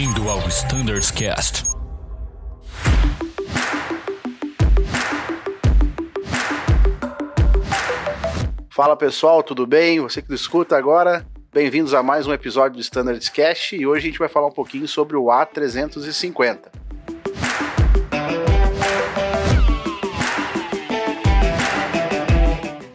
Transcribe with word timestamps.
Bem-vindo 0.00 0.30
ao 0.30 0.38
Standards 0.48 1.10
Cast. 1.10 1.62
Fala 8.70 8.96
pessoal, 8.96 9.42
tudo 9.42 9.66
bem? 9.66 10.00
Você 10.00 10.22
que 10.22 10.32
escuta 10.32 10.74
agora, 10.74 11.26
bem-vindos 11.52 11.92
a 11.92 12.02
mais 12.02 12.26
um 12.26 12.32
episódio 12.32 12.76
do 12.76 12.80
Standards 12.80 13.28
Cast 13.28 13.76
e 13.76 13.86
hoje 13.86 14.06
a 14.06 14.10
gente 14.10 14.18
vai 14.18 14.28
falar 14.30 14.46
um 14.46 14.52
pouquinho 14.52 14.88
sobre 14.88 15.18
o 15.18 15.24
A350. 15.24 16.60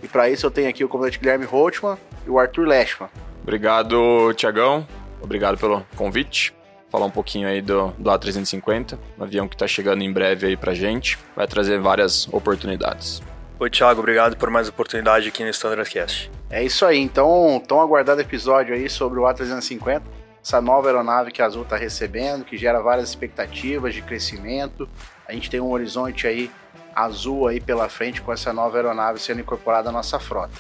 E 0.02 0.08
para 0.08 0.28
isso 0.28 0.48
eu 0.48 0.50
tenho 0.50 0.70
aqui 0.70 0.84
o 0.84 0.90
comandante 0.90 1.20
Guilherme 1.20 1.46
Holtman 1.46 2.00
e 2.26 2.32
o 2.32 2.40
Arthur 2.40 2.66
Leschman. 2.66 3.12
Obrigado, 3.44 4.34
Tiagão. 4.34 4.88
Obrigado 5.22 5.60
pelo 5.60 5.86
convite. 5.96 6.55
Falar 6.96 7.08
um 7.08 7.12
pouquinho 7.12 7.50
aí 7.50 7.62
do, 7.62 7.88
do 7.98 8.10
A350, 8.10 8.98
um 9.20 9.24
avião 9.26 9.50
que 9.50 9.56
está 9.56 9.68
chegando 9.68 10.02
em 10.02 10.14
breve 10.14 10.48
aí 10.48 10.56
pra 10.56 10.74
gente. 10.74 11.20
Vai 11.36 11.46
trazer 11.46 11.78
várias 11.78 12.26
oportunidades. 12.32 13.22
Oi, 13.60 13.70
Thiago, 13.70 14.00
obrigado 14.00 14.38
por 14.38 14.50
mais 14.50 14.70
oportunidade 14.70 15.28
aqui 15.28 15.44
no 15.44 15.50
Standardcast. 15.50 16.32
É 16.50 16.64
isso 16.64 16.86
aí, 16.86 16.98
então, 16.98 17.62
tão 17.68 17.82
aguardado 17.82 18.22
episódio 18.22 18.74
aí 18.74 18.90
sobre 18.90 19.20
o 19.20 19.24
A350, 19.24 20.04
essa 20.42 20.62
nova 20.62 20.88
aeronave 20.88 21.34
que 21.34 21.42
a 21.42 21.48
Azul 21.48 21.64
está 21.64 21.76
recebendo, 21.76 22.46
que 22.46 22.58
gera 22.58 22.80
várias 22.80 23.10
expectativas 23.10 23.94
de 23.94 24.02
crescimento. 24.02 24.88
A 25.28 25.34
gente 25.34 25.50
tem 25.50 25.60
um 25.60 25.72
horizonte 25.72 26.26
aí 26.26 26.50
azul 26.96 27.50
aí 27.50 27.60
pela 27.60 27.90
frente 27.90 28.22
com 28.22 28.32
essa 28.32 28.54
nova 28.54 28.78
aeronave 28.78 29.20
sendo 29.20 29.42
incorporada 29.42 29.90
à 29.90 29.92
nossa 29.92 30.18
frota. 30.18 30.54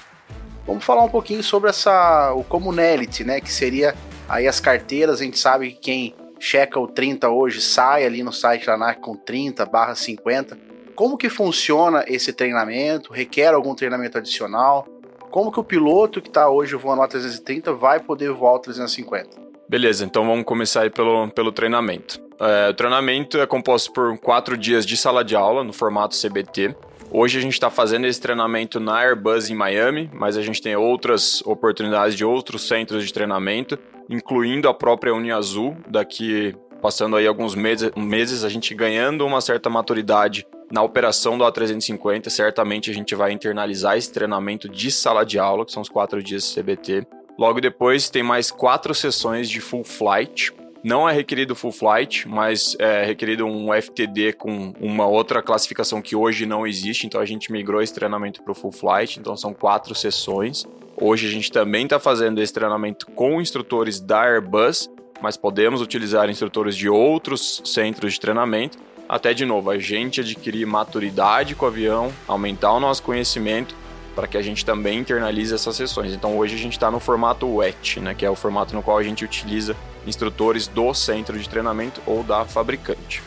Vamos 0.67 0.83
falar 0.83 1.01
um 1.01 1.09
pouquinho 1.09 1.41
sobre 1.41 1.69
essa 1.69 2.33
o 2.33 2.43
communality, 2.43 3.23
né, 3.23 3.39
que 3.39 3.53
seria 3.53 3.95
aí 4.27 4.49
as 4.49 4.59
carteiras, 4.59 5.21
a 5.21 5.23
gente 5.23 5.39
sabe 5.39 5.71
que 5.71 5.79
quem 5.79 6.15
checa 6.45 6.79
o 6.79 6.87
30 6.87 7.27
hoje 7.27 7.59
sai 7.59 8.05
ali 8.05 8.21
no 8.21 8.31
site 8.31 8.67
da 8.67 8.75
ANAC 8.75 8.99
com 9.01 9.17
30/50. 9.17 10.55
Como 10.95 11.17
que 11.17 11.27
funciona 11.27 12.05
esse 12.07 12.31
treinamento? 12.31 13.11
Requer 13.11 13.55
algum 13.55 13.73
treinamento 13.73 14.19
adicional? 14.19 14.87
Como 15.31 15.51
que 15.51 15.59
o 15.59 15.63
piloto 15.63 16.21
que 16.21 16.29
está 16.29 16.47
hoje 16.47 16.75
voando 16.75 17.01
a 17.01 17.07
330 17.07 17.73
vai 17.73 17.99
poder 17.99 18.31
voar 18.31 18.53
o 18.53 18.59
350? 18.59 19.44
Beleza, 19.67 20.05
então 20.05 20.25
vamos 20.25 20.45
começar 20.45 20.81
aí 20.81 20.89
pelo, 20.89 21.27
pelo 21.29 21.51
treinamento. 21.51 22.21
É, 22.39 22.69
o 22.69 22.73
treinamento 22.73 23.39
é 23.39 23.47
composto 23.47 23.91
por 23.91 24.17
quatro 24.19 24.55
dias 24.55 24.85
de 24.85 24.95
sala 24.95 25.23
de 25.23 25.35
aula 25.35 25.63
no 25.63 25.73
formato 25.73 26.15
CBT. 26.15 26.75
Hoje 27.11 27.39
a 27.39 27.41
gente 27.41 27.53
está 27.53 27.69
fazendo 27.69 28.05
esse 28.05 28.21
treinamento 28.21 28.79
na 28.79 28.99
Airbus 28.99 29.49
em 29.49 29.55
Miami, 29.55 30.09
mas 30.13 30.37
a 30.37 30.41
gente 30.41 30.61
tem 30.61 30.75
outras 30.75 31.41
oportunidades 31.45 32.15
de 32.15 32.23
outros 32.23 32.67
centros 32.67 33.05
de 33.05 33.11
treinamento, 33.11 33.77
incluindo 34.09 34.69
a 34.69 34.73
própria 34.73 35.13
Uniazul, 35.13 35.75
daqui 35.87 36.55
passando 36.81 37.15
aí 37.15 37.25
alguns 37.25 37.55
meses, 37.55 37.91
meses 37.95 38.43
a 38.43 38.49
gente 38.49 38.75
ganhando 38.75 39.25
uma 39.25 39.41
certa 39.41 39.69
maturidade 39.69 40.45
na 40.71 40.83
operação 40.83 41.37
do 41.37 41.43
A350, 41.43 42.29
certamente 42.29 42.91
a 42.91 42.93
gente 42.93 43.15
vai 43.15 43.31
internalizar 43.31 43.97
esse 43.97 44.11
treinamento 44.11 44.67
de 44.69 44.91
sala 44.91 45.25
de 45.25 45.39
aula, 45.39 45.65
que 45.65 45.71
são 45.71 45.81
os 45.81 45.89
quatro 45.89 46.21
dias 46.21 46.43
de 46.43 46.61
CBT. 46.61 47.07
Logo 47.37 47.59
depois 47.59 48.09
tem 48.09 48.23
mais 48.23 48.49
quatro 48.49 48.93
sessões 48.93 49.49
de 49.49 49.59
full 49.59 49.83
flight. 49.83 50.53
Não 50.83 51.09
é 51.09 51.13
requerido 51.13 51.55
full 51.55 51.71
flight, 51.71 52.27
mas 52.27 52.75
é 52.79 53.03
requerido 53.03 53.45
um 53.45 53.73
FTD 53.73 54.33
com 54.33 54.73
uma 54.79 55.07
outra 55.07 55.41
classificação 55.41 56.01
que 56.01 56.15
hoje 56.15 56.45
não 56.45 56.65
existe, 56.65 57.07
então 57.07 57.19
a 57.19 57.25
gente 57.25 57.51
migrou 57.51 57.81
esse 57.81 57.93
treinamento 57.93 58.43
para 58.43 58.51
o 58.51 58.55
full 58.55 58.71
flight, 58.71 59.19
então 59.19 59.35
são 59.35 59.53
quatro 59.53 59.95
sessões. 59.95 60.63
Hoje 60.95 61.27
a 61.27 61.31
gente 61.31 61.51
também 61.51 61.85
está 61.85 61.99
fazendo 61.99 62.39
esse 62.39 62.53
treinamento 62.53 63.07
com 63.07 63.41
instrutores 63.41 63.99
da 63.99 64.21
Airbus, 64.21 64.89
mas 65.21 65.35
podemos 65.35 65.81
utilizar 65.81 66.29
instrutores 66.29 66.75
de 66.75 66.87
outros 66.87 67.61
centros 67.65 68.13
de 68.13 68.19
treinamento 68.19 68.77
até 69.07 69.33
de 69.33 69.45
novo 69.45 69.69
a 69.69 69.77
gente 69.77 70.21
adquirir 70.21 70.65
maturidade 70.65 71.55
com 71.55 71.65
o 71.65 71.67
avião, 71.67 72.11
aumentar 72.27 72.73
o 72.73 72.79
nosso 72.79 73.03
conhecimento 73.03 73.75
para 74.15 74.27
que 74.27 74.37
a 74.37 74.41
gente 74.41 74.65
também 74.65 74.99
internalize 74.99 75.53
essas 75.53 75.75
sessões. 75.75 76.13
Então 76.13 76.37
hoje 76.37 76.55
a 76.55 76.57
gente 76.57 76.73
está 76.73 76.89
no 76.89 76.99
formato 76.99 77.45
WET, 77.47 77.99
né, 77.99 78.13
que 78.13 78.25
é 78.25 78.29
o 78.29 78.35
formato 78.35 78.73
no 78.73 78.81
qual 78.81 78.97
a 78.97 79.03
gente 79.03 79.25
utiliza 79.25 79.75
instrutores 80.07 80.67
do 80.67 80.93
centro 80.93 81.37
de 81.37 81.47
treinamento 81.49 82.01
ou 82.05 82.23
da 82.23 82.45
fabricante. 82.45 83.21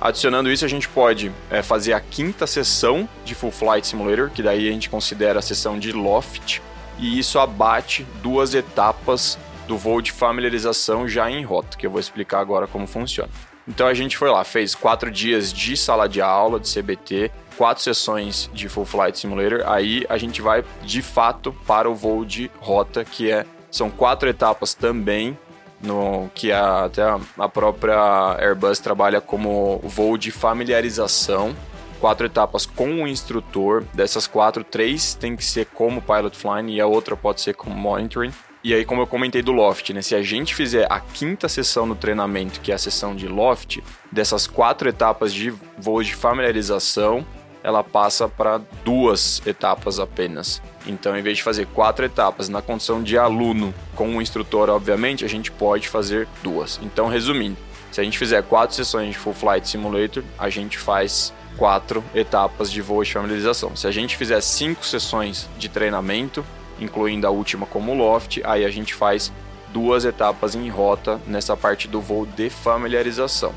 Adicionando 0.00 0.50
isso, 0.50 0.64
a 0.64 0.68
gente 0.68 0.88
pode 0.88 1.32
é, 1.50 1.62
fazer 1.62 1.94
a 1.94 2.00
quinta 2.00 2.46
sessão 2.46 3.08
de 3.24 3.34
Full 3.34 3.50
Flight 3.50 3.86
Simulator, 3.86 4.28
que 4.28 4.42
daí 4.42 4.68
a 4.68 4.72
gente 4.72 4.90
considera 4.90 5.38
a 5.38 5.42
sessão 5.42 5.78
de 5.78 5.92
Loft, 5.92 6.60
e 6.98 7.18
isso 7.18 7.38
abate 7.38 8.06
duas 8.22 8.54
etapas 8.54 9.38
do 9.66 9.78
voo 9.78 10.02
de 10.02 10.12
familiarização 10.12 11.08
já 11.08 11.30
em 11.30 11.42
rota, 11.42 11.78
que 11.78 11.86
eu 11.86 11.90
vou 11.90 12.00
explicar 12.00 12.40
agora 12.40 12.66
como 12.66 12.86
funciona. 12.86 13.30
Então 13.66 13.86
a 13.86 13.94
gente 13.94 14.16
foi 14.16 14.30
lá, 14.30 14.44
fez 14.44 14.74
quatro 14.74 15.10
dias 15.10 15.50
de 15.52 15.76
sala 15.76 16.06
de 16.06 16.20
aula, 16.20 16.60
de 16.60 16.70
CBT, 16.70 17.30
quatro 17.56 17.82
sessões 17.82 18.50
de 18.52 18.68
Full 18.68 18.84
Flight 18.84 19.18
Simulator. 19.18 19.62
Aí 19.66 20.04
a 20.08 20.18
gente 20.18 20.42
vai 20.42 20.64
de 20.82 21.02
fato 21.02 21.52
para 21.66 21.88
o 21.88 21.94
voo 21.94 22.24
de 22.24 22.50
rota, 22.60 23.04
que 23.04 23.30
é 23.30 23.46
são 23.70 23.90
quatro 23.90 24.28
etapas 24.28 24.72
também, 24.72 25.36
no 25.80 26.30
que 26.34 26.52
a, 26.52 26.84
até 26.84 27.02
a 27.38 27.48
própria 27.48 28.36
Airbus 28.38 28.78
trabalha 28.78 29.20
como 29.20 29.78
voo 29.82 30.16
de 30.16 30.30
familiarização. 30.30 31.54
Quatro 32.00 32.26
etapas 32.26 32.66
com 32.66 33.02
o 33.02 33.08
instrutor. 33.08 33.84
Dessas 33.92 34.26
quatro, 34.26 34.62
três 34.62 35.14
tem 35.14 35.34
que 35.34 35.44
ser 35.44 35.66
como 35.66 36.02
pilot 36.02 36.36
flying 36.36 36.74
e 36.74 36.80
a 36.80 36.86
outra 36.86 37.16
pode 37.16 37.40
ser 37.40 37.54
como 37.54 37.74
monitoring. 37.74 38.32
E 38.62 38.72
aí, 38.72 38.84
como 38.84 39.02
eu 39.02 39.06
comentei 39.06 39.42
do 39.42 39.52
Loft, 39.52 39.90
né? 39.92 40.00
Se 40.00 40.14
a 40.14 40.22
gente 40.22 40.54
fizer 40.54 40.86
a 40.88 40.98
quinta 40.98 41.50
sessão 41.50 41.84
no 41.84 41.94
treinamento, 41.94 42.60
que 42.60 42.72
é 42.72 42.74
a 42.74 42.78
sessão 42.78 43.14
de 43.14 43.28
Loft, 43.28 43.80
dessas 44.10 44.46
quatro 44.46 44.88
etapas 44.88 45.34
de 45.34 45.50
voo 45.76 46.02
de 46.02 46.14
familiarização, 46.14 47.26
ela 47.64 47.82
passa 47.82 48.28
para 48.28 48.60
duas 48.84 49.42
etapas 49.46 49.98
apenas. 49.98 50.62
Então, 50.86 51.16
em 51.16 51.22
vez 51.22 51.38
de 51.38 51.42
fazer 51.42 51.66
quatro 51.68 52.04
etapas 52.04 52.50
na 52.50 52.60
condição 52.60 53.02
de 53.02 53.16
aluno 53.16 53.74
com 53.96 54.06
um 54.06 54.20
instrutor, 54.20 54.68
obviamente, 54.68 55.24
a 55.24 55.28
gente 55.28 55.50
pode 55.50 55.88
fazer 55.88 56.28
duas. 56.42 56.78
Então, 56.82 57.08
resumindo, 57.08 57.56
se 57.90 58.02
a 58.02 58.04
gente 58.04 58.18
fizer 58.18 58.42
quatro 58.42 58.76
sessões 58.76 59.12
de 59.12 59.18
Full 59.18 59.32
Flight 59.32 59.66
Simulator, 59.66 60.22
a 60.38 60.50
gente 60.50 60.76
faz 60.76 61.32
quatro 61.56 62.04
etapas 62.14 62.70
de 62.70 62.82
voo 62.82 63.02
de 63.02 63.12
familiarização. 63.12 63.74
Se 63.74 63.86
a 63.86 63.90
gente 63.90 64.16
fizer 64.16 64.40
cinco 64.42 64.84
sessões 64.84 65.48
de 65.58 65.70
treinamento, 65.70 66.44
incluindo 66.78 67.26
a 67.26 67.30
última 67.30 67.64
como 67.64 67.94
loft, 67.94 68.42
aí 68.44 68.64
a 68.64 68.70
gente 68.70 68.92
faz 68.92 69.32
duas 69.72 70.04
etapas 70.04 70.54
em 70.54 70.68
rota 70.68 71.18
nessa 71.26 71.56
parte 71.56 71.88
do 71.88 72.00
voo 72.00 72.26
de 72.26 72.50
familiarização. 72.50 73.54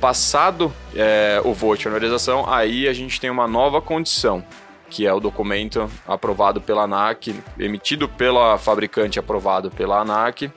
Passado 0.00 0.72
é, 0.96 1.42
o 1.44 1.52
voo 1.52 1.76
de 1.76 1.84
familiarização, 1.84 2.50
aí 2.50 2.88
a 2.88 2.92
gente 2.92 3.20
tem 3.20 3.28
uma 3.28 3.46
nova 3.46 3.82
condição, 3.82 4.42
que 4.88 5.06
é 5.06 5.12
o 5.12 5.20
documento 5.20 5.90
aprovado 6.08 6.58
pela 6.58 6.84
ANAC, 6.84 7.34
emitido 7.58 8.08
pela 8.08 8.56
fabricante 8.56 9.18
aprovado 9.18 9.70
pela 9.70 10.00
ANAC, 10.00 10.50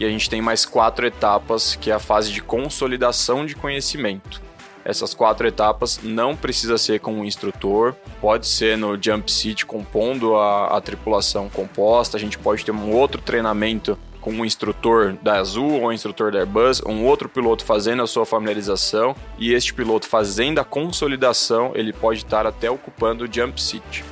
e 0.00 0.04
a 0.04 0.08
gente 0.08 0.28
tem 0.28 0.42
mais 0.42 0.66
quatro 0.66 1.06
etapas, 1.06 1.76
que 1.76 1.92
é 1.92 1.94
a 1.94 2.00
fase 2.00 2.32
de 2.32 2.42
consolidação 2.42 3.46
de 3.46 3.54
conhecimento. 3.54 4.42
Essas 4.84 5.14
quatro 5.14 5.46
etapas 5.46 6.00
não 6.02 6.34
precisa 6.34 6.76
ser 6.76 6.98
com 6.98 7.12
um 7.12 7.24
instrutor, 7.24 7.94
pode 8.20 8.46
ser 8.48 8.76
no 8.76 9.00
jump 9.00 9.30
seat 9.30 9.64
compondo 9.64 10.34
a, 10.34 10.76
a 10.76 10.80
tripulação 10.80 11.48
composta. 11.48 12.16
A 12.16 12.20
gente 12.20 12.38
pode 12.38 12.64
ter 12.64 12.72
um 12.72 12.92
outro 12.92 13.20
treinamento 13.20 13.98
com 14.28 14.42
um 14.42 14.44
instrutor 14.44 15.14
da 15.22 15.38
Azul 15.38 15.80
ou 15.80 15.88
um 15.88 15.92
instrutor 15.92 16.30
da 16.30 16.40
Airbus, 16.40 16.82
um 16.84 17.06
outro 17.06 17.30
piloto 17.30 17.64
fazendo 17.64 18.02
a 18.02 18.06
sua 18.06 18.26
familiarização 18.26 19.16
e 19.38 19.54
este 19.54 19.72
piloto 19.72 20.06
fazendo 20.06 20.58
a 20.58 20.64
consolidação, 20.64 21.72
ele 21.74 21.94
pode 21.94 22.20
estar 22.20 22.46
até 22.46 22.70
ocupando 22.70 23.24
o 23.24 23.32
jump 23.32 23.60
seat. 23.60 24.04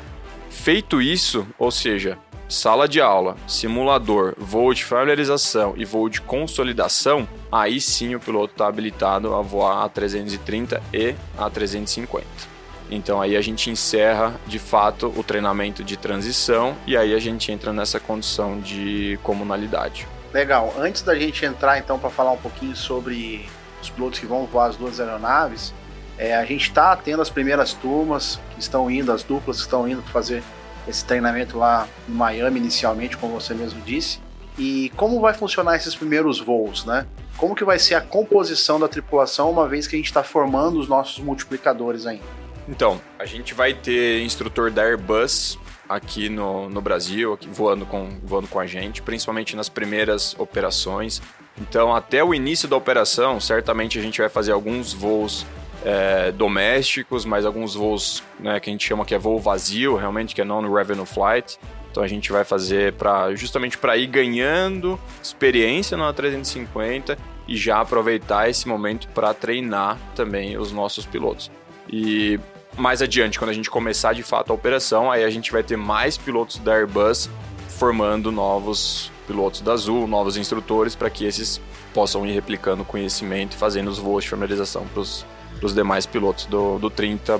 Feito 0.49 1.03
isso, 1.03 1.47
ou 1.59 1.71
seja, 1.71 2.17
sala 2.49 2.89
de 2.89 2.99
aula, 2.99 3.37
simulador, 3.47 4.35
voo 4.39 4.73
de 4.73 4.85
familiarização 4.85 5.75
e 5.77 5.85
voo 5.85 6.09
de 6.09 6.23
consolidação, 6.23 7.29
aí 7.53 7.79
sim 7.79 8.15
o 8.15 8.21
piloto 8.21 8.55
está 8.55 8.67
habilitado 8.69 9.35
a 9.35 9.43
voar 9.43 9.85
a 9.85 9.89
330 9.89 10.83
e 10.95 11.15
a 11.37 11.51
350. 11.51 12.56
Então 12.91 13.21
aí 13.21 13.37
a 13.37 13.41
gente 13.41 13.71
encerra 13.71 14.35
de 14.47 14.59
fato 14.59 15.13
o 15.17 15.23
treinamento 15.23 15.83
de 15.83 15.97
transição 15.97 16.77
e 16.87 16.97
aí 16.97 17.15
a 17.15 17.19
gente 17.19 17.51
entra 17.51 17.73
nessa 17.73 17.99
condição 17.99 18.61
de 18.61 19.19
comunalidade. 19.23 20.07
Legal. 20.33 20.75
Antes 20.79 21.03
da 21.03 21.15
gente 21.15 21.45
entrar 21.45 21.79
então 21.79 21.99
para 21.99 22.11
falar 22.11 22.33
um 22.33 22.37
pouquinho 22.37 22.77
sobre 22.77 23.49
os 23.81 23.91
pilotos 23.91 24.19
que 24.19 24.27
vão 24.27 24.47
voar 24.47 24.67
as 24.67 24.77
duas 24.77 25.01
aeronaves, 25.01 25.73
é, 26.19 26.35
a 26.35 26.45
gente 26.45 26.69
está 26.69 26.95
tendo 26.97 27.23
as 27.23 27.31
primeiras 27.31 27.73
turmas 27.73 28.41
que 28.55 28.61
estão 28.61 28.91
indo, 28.91 29.13
as 29.13 29.23
duplas 29.23 29.57
que 29.57 29.63
estão 29.63 29.89
indo 29.89 30.03
para 30.03 30.13
fazer 30.13 30.43
esse 30.89 31.05
treinamento 31.05 31.59
lá 31.59 31.89
em 32.09 32.13
Miami 32.13 32.61
inicialmente, 32.61 33.17
como 33.17 33.35
você 33.35 33.55
mesmo 33.55 33.81
disse. 33.83 34.21
E 34.59 34.91
como 34.97 35.21
vai 35.21 35.35
funcionar 35.35 35.77
esses 35.77 35.95
primeiros 35.95 36.41
voos, 36.41 36.85
né? 36.87 37.07
Como 37.37 37.55
que 37.55 37.65
vai 37.65 37.79
ser 37.79 37.95
a 37.95 38.01
composição 38.01 38.81
da 38.81 38.89
tripulação 38.89 39.51
uma 39.51 39.69
vez 39.69 39.87
que 39.87 39.97
a 39.97 39.99
gente 39.99 40.07
está 40.07 40.23
formando 40.23 40.79
os 40.79 40.89
nossos 40.89 41.19
multiplicadores 41.23 42.07
ainda? 42.07 42.46
Então, 42.69 43.01
a 43.19 43.25
gente 43.25 43.55
vai 43.55 43.73
ter 43.73 44.23
instrutor 44.23 44.71
da 44.71 44.83
Airbus 44.83 45.59
aqui 45.89 46.29
no, 46.29 46.69
no 46.69 46.81
Brasil, 46.81 47.33
aqui 47.33 47.49
voando 47.49 47.87
com, 47.87 48.19
voando 48.25 48.49
com 48.49 48.59
a 48.59 48.67
gente, 48.67 49.03
principalmente 49.03 49.55
nas 49.55 49.69
primeiras 49.69 50.35
operações. 50.39 51.23
Então, 51.61 51.95
até 51.95 52.23
o 52.23 52.35
início 52.35 52.69
da 52.69 52.77
operação, 52.77 53.41
certamente 53.41 53.99
a 53.99 54.03
gente 54.03 54.21
vai 54.21 54.29
fazer 54.29 54.53
alguns 54.53 54.93
voos 54.93 55.47
é, 55.85 56.33
domésticos, 56.33 57.25
mas 57.25 57.47
alguns 57.47 57.75
voos 57.75 58.23
né, 58.41 58.59
que 58.59 58.69
a 58.69 58.73
gente 58.73 58.87
chama 58.87 59.05
que 59.05 59.15
é 59.15 59.19
voo 59.19 59.39
vazio, 59.39 59.97
realmente 59.97 60.35
que 60.35 60.41
é 60.41 60.45
non-revenue 60.45 61.07
flight. 61.07 61.59
Então 61.91 62.03
a 62.03 62.09
gente 62.09 62.31
vai 62.31 62.45
fazer 62.45 62.93
para 62.95 63.35
justamente 63.35 63.79
para 63.79 63.97
ir 63.97 64.07
ganhando 64.07 65.01
experiência 65.23 65.97
na 65.97 66.13
350 66.13 67.17
e 67.49 67.57
já 67.57 67.81
aproveitar 67.81 68.51
esse 68.51 68.69
momento 68.69 69.09
para 69.09 69.33
treinar 69.33 69.97
também 70.15 70.59
os 70.59 70.73
nossos 70.73 71.07
pilotos. 71.07 71.51
E 71.89 72.39
mais 72.77 73.01
adiante, 73.01 73.39
quando 73.39 73.51
a 73.51 73.55
gente 73.55 73.71
começar 73.71 74.13
de 74.13 74.23
fato 74.23 74.51
a 74.51 74.55
operação, 74.55 75.11
aí 75.11 75.25
a 75.25 75.31
gente 75.31 75.51
vai 75.51 75.63
ter 75.63 75.77
mais 75.77 76.17
pilotos 76.17 76.59
da 76.59 76.75
Airbus 76.75 77.29
formando 77.69 78.31
novos 78.31 79.11
pilotos 79.27 79.61
da 79.61 79.73
Azul, 79.73 80.07
novos 80.07 80.37
instrutores, 80.37 80.95
para 80.95 81.11
que 81.11 81.25
esses 81.25 81.61
possam 81.93 82.27
ir 82.27 82.33
replicando 82.33 82.85
conhecimento 82.85 83.55
e 83.55 83.57
fazendo 83.57 83.89
os 83.89 83.99
voos 83.99 84.25
de 84.25 84.31
familiarização 84.31 84.87
para 84.87 85.01
os 85.01 85.75
demais 85.75 86.07
pilotos 86.07 86.47
do, 86.47 86.79
do 86.79 86.91
30 86.91 87.39